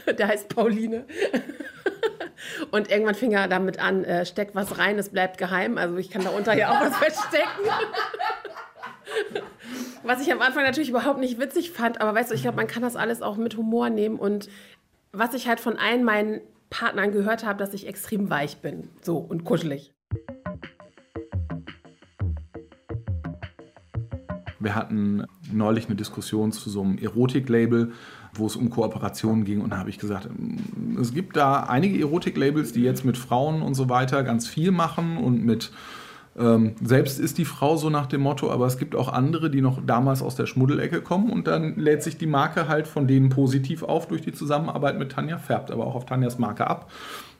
[0.17, 1.05] Der heißt Pauline.
[2.71, 5.77] Und irgendwann fing er damit an, äh, steckt was rein, es bleibt geheim.
[5.77, 7.69] Also ich kann darunter ja auch was verstecken.
[10.03, 12.67] Was ich am Anfang natürlich überhaupt nicht witzig fand, aber weißt du, ich glaube, man
[12.67, 14.19] kann das alles auch mit Humor nehmen.
[14.19, 14.49] Und
[15.11, 18.89] was ich halt von allen meinen Partnern gehört habe, dass ich extrem weich bin.
[19.01, 19.93] So und kuschelig.
[24.59, 27.91] Wir hatten neulich eine Diskussion zu so einem Erotik-Label,
[28.33, 29.61] wo es um Kooperationen ging.
[29.61, 30.27] Und da habe ich gesagt,
[30.99, 35.17] es gibt da einige Erotik-Labels, die jetzt mit Frauen und so weiter ganz viel machen
[35.17, 35.71] und mit
[36.37, 39.61] ähm, selbst ist die Frau so nach dem Motto, aber es gibt auch andere, die
[39.61, 43.29] noch damals aus der Schmuddelecke kommen und dann lädt sich die Marke halt von denen
[43.29, 46.91] positiv auf durch die Zusammenarbeit mit Tanja, färbt aber auch auf Tanjas Marke ab.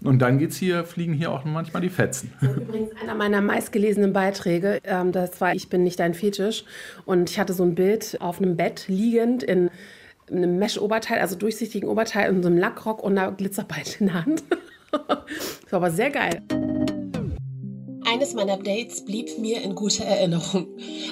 [0.01, 2.31] Und dann geht's hier, fliegen hier auch manchmal die Fetzen.
[2.41, 6.63] Übrigens einer meiner meistgelesenen Beiträge, ähm, das war Ich bin nicht dein Fetisch.
[7.05, 9.69] Und ich hatte so ein Bild auf einem Bett liegend in
[10.29, 14.43] einem Mesh-Oberteil, also durchsichtigen Oberteil und so einem Lackrock und einer Glitzerbeite in der Hand.
[14.91, 16.41] das war aber sehr geil.
[18.15, 20.67] Eines meiner Dates blieb mir in guter Erinnerung.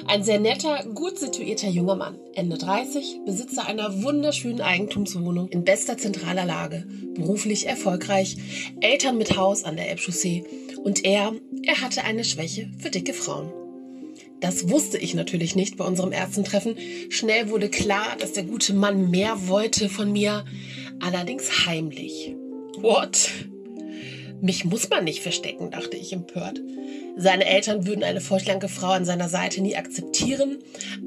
[0.06, 5.98] Ein sehr netter, gut situierter junger Mann, Ende 30, Besitzer einer wunderschönen Eigentumswohnung in bester
[5.98, 8.38] zentraler Lage, beruflich erfolgreich,
[8.80, 10.44] Eltern mit Haus an der Elbchaussee
[10.82, 11.34] und er,
[11.64, 13.52] er hatte eine Schwäche für dicke Frauen.
[14.40, 16.74] Das wusste ich natürlich nicht bei unserem ersten Treffen.
[17.10, 20.46] Schnell wurde klar, dass der gute Mann mehr wollte von mir,
[21.00, 22.34] allerdings heimlich.
[22.78, 23.28] What?
[24.44, 26.60] Mich muss man nicht verstecken, dachte ich empört.
[27.16, 30.58] Seine Eltern würden eine vorschlanke Frau an seiner Seite nie akzeptieren,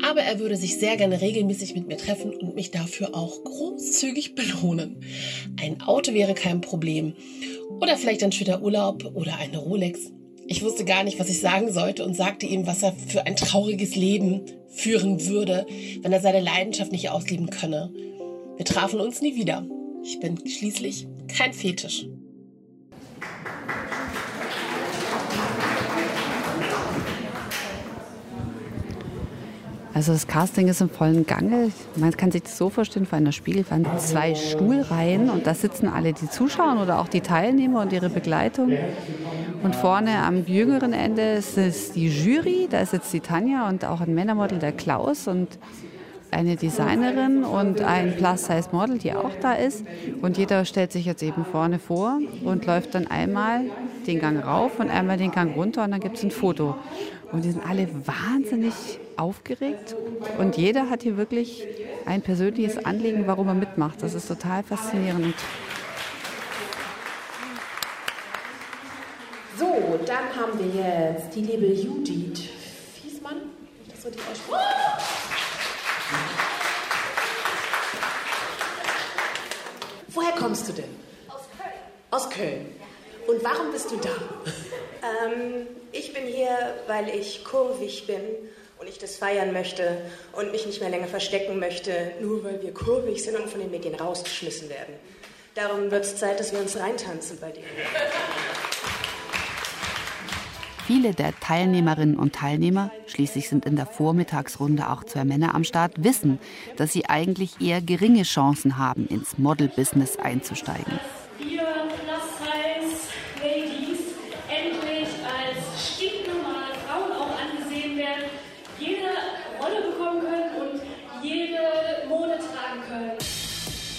[0.01, 4.33] aber er würde sich sehr gerne regelmäßig mit mir treffen und mich dafür auch großzügig
[4.33, 5.01] belohnen.
[5.61, 7.13] Ein Auto wäre kein Problem.
[7.79, 9.99] Oder vielleicht ein schöner Urlaub oder eine Rolex.
[10.47, 13.35] Ich wusste gar nicht, was ich sagen sollte und sagte ihm, was er für ein
[13.35, 15.67] trauriges Leben führen würde,
[16.01, 17.93] wenn er seine Leidenschaft nicht ausleben könne.
[18.55, 19.63] Wir trafen uns nie wieder.
[20.03, 22.07] Ich bin schließlich kein Fetisch.
[29.97, 31.71] Also das Casting ist im vollen Gange.
[31.95, 36.13] Man kann sich das so vorstellen, vor einer Spiegelwand zwei Stuhlreihen und da sitzen alle
[36.13, 38.73] die Zuschauer oder auch die Teilnehmer und ihre Begleitung.
[39.63, 43.99] Und vorne am jüngeren Ende ist die Jury, da ist jetzt die Tanja und auch
[43.99, 45.57] ein Männermodel, der Klaus und
[46.29, 49.83] eine Designerin und ein Plus-Size-Model, die auch da ist.
[50.21, 53.61] Und jeder stellt sich jetzt eben vorne vor und läuft dann einmal
[54.05, 56.75] den Gang rauf und einmal den Gang runter und dann gibt es ein Foto.
[57.31, 59.95] Und die sind alle wahnsinnig aufgeregt
[60.37, 61.67] und jeder hat hier wirklich
[62.05, 64.01] ein persönliches Anliegen, warum er mitmacht.
[64.01, 65.35] Das ist total faszinierend.
[69.57, 72.49] So, dann haben wir jetzt die liebe Judith
[72.93, 73.37] Fiesmann.
[73.89, 74.19] Das so die
[80.09, 80.95] Woher kommst du denn?
[81.27, 81.73] Aus Köln.
[82.11, 82.65] Aus Köln.
[83.27, 84.09] Und warum bist du da?
[85.25, 86.49] Ähm, ich bin hier,
[86.87, 88.21] weil ich kurvig bin
[88.79, 89.97] und ich das feiern möchte
[90.33, 93.71] und mich nicht mehr länger verstecken möchte, nur weil wir kurvig sind und von den
[93.71, 94.93] Medien rausgeschmissen werden.
[95.55, 97.63] Darum wird es Zeit, dass wir uns reintanzen bei dir.
[100.85, 105.91] Viele der Teilnehmerinnen und Teilnehmer, schließlich sind in der Vormittagsrunde auch zwei Männer am Start,
[105.97, 106.39] wissen,
[106.77, 110.97] dass sie eigentlich eher geringe Chancen haben, ins Model-Business einzusteigen.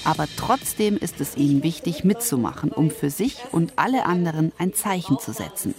[0.08, 5.18] Aber trotzdem ist es ihnen wichtig, mitzumachen, um für sich und alle anderen ein Zeichen
[5.18, 5.74] zu setzen.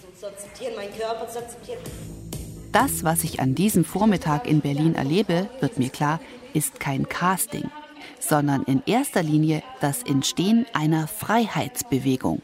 [2.71, 6.19] Das, was ich an diesem Vormittag in Berlin erlebe, wird mir klar,
[6.53, 7.71] ist kein Casting,
[8.19, 12.43] sondern in erster Linie das Entstehen einer Freiheitsbewegung.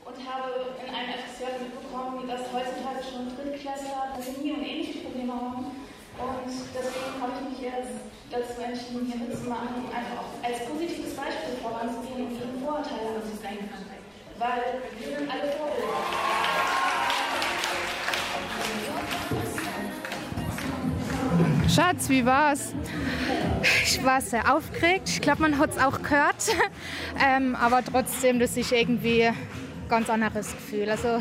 [21.76, 22.74] Schatz, wie war's?
[23.84, 25.10] Ich war sehr aufgeregt.
[25.10, 26.36] Ich glaube, man hat es auch gehört.
[27.22, 29.36] ähm, aber trotzdem, das ist irgendwie ein
[29.90, 30.90] ganz anderes Gefühl.
[30.90, 31.20] Also,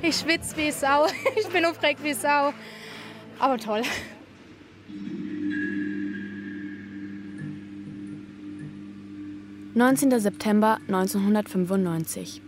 [0.00, 1.06] ich schwitze wie Sau.
[1.40, 2.52] Ich bin aufgeregt wie Sau.
[3.40, 3.82] Aber toll.
[9.74, 10.20] »19.
[10.20, 12.40] September 1995.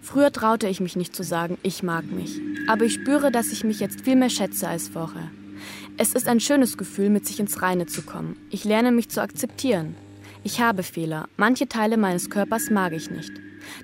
[0.00, 2.40] Früher traute ich mich nicht zu sagen, ich mag mich.
[2.68, 5.30] Aber ich spüre, dass ich mich jetzt viel mehr schätze als vorher.
[5.98, 8.36] Es ist ein schönes Gefühl, mit sich ins Reine zu kommen.
[8.50, 9.94] Ich lerne mich zu akzeptieren.
[10.42, 11.28] Ich habe Fehler.
[11.36, 13.30] Manche Teile meines Körpers mag ich nicht.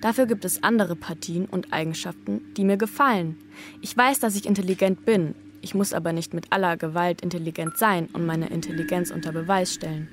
[0.00, 3.36] Dafür gibt es andere Partien und Eigenschaften, die mir gefallen.
[3.82, 5.34] Ich weiß, dass ich intelligent bin.
[5.60, 10.08] Ich muss aber nicht mit aller Gewalt intelligent sein und meine Intelligenz unter Beweis stellen.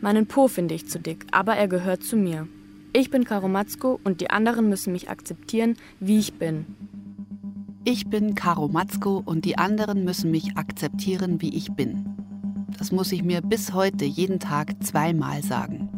[0.00, 2.48] Meinen Po finde ich zu dick, aber er gehört zu mir.
[2.92, 6.64] Ich bin Karomatzko und die anderen müssen mich akzeptieren, wie ich bin.
[7.84, 12.06] Ich bin Karo Matzko und die anderen müssen mich akzeptieren, wie ich bin.
[12.76, 15.88] Das muss ich mir bis heute jeden Tag zweimal sagen.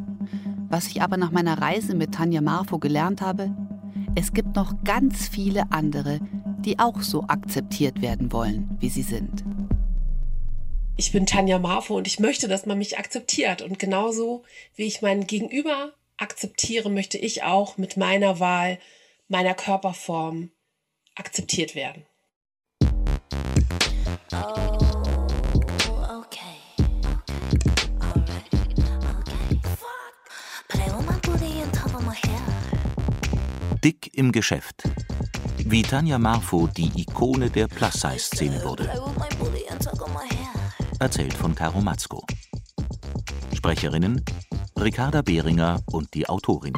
[0.68, 3.50] Was ich aber nach meiner Reise mit Tanja Marfo gelernt habe,
[4.14, 6.20] es gibt noch ganz viele andere,
[6.60, 9.42] die auch so akzeptiert werden wollen, wie sie sind.
[10.96, 13.62] Ich bin Tanja Marfo und ich möchte, dass man mich akzeptiert.
[13.62, 14.42] Und genauso
[14.76, 18.78] wie ich mein Gegenüber akzeptiere, möchte ich auch mit meiner Wahl,
[19.28, 20.50] meiner Körperform
[21.20, 22.04] akzeptiert werden.
[33.84, 34.82] Dick im Geschäft.
[35.58, 38.90] Wie Tanja Marfo die Ikone der Plus-Size-Szene wurde.
[40.98, 42.24] Erzählt von Caro Matzko.
[43.54, 44.22] Sprecherinnen
[44.78, 46.74] Ricarda Behringer und die Autorin.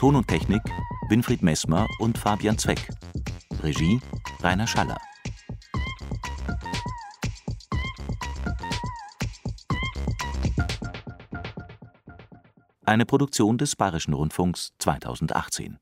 [0.00, 0.62] Ton und Technik
[1.08, 2.90] Winfried Messmer und Fabian Zweck.
[3.62, 4.00] Regie
[4.42, 4.98] Rainer Schaller.
[12.84, 15.78] Eine Produktion des Bayerischen Rundfunks 2018.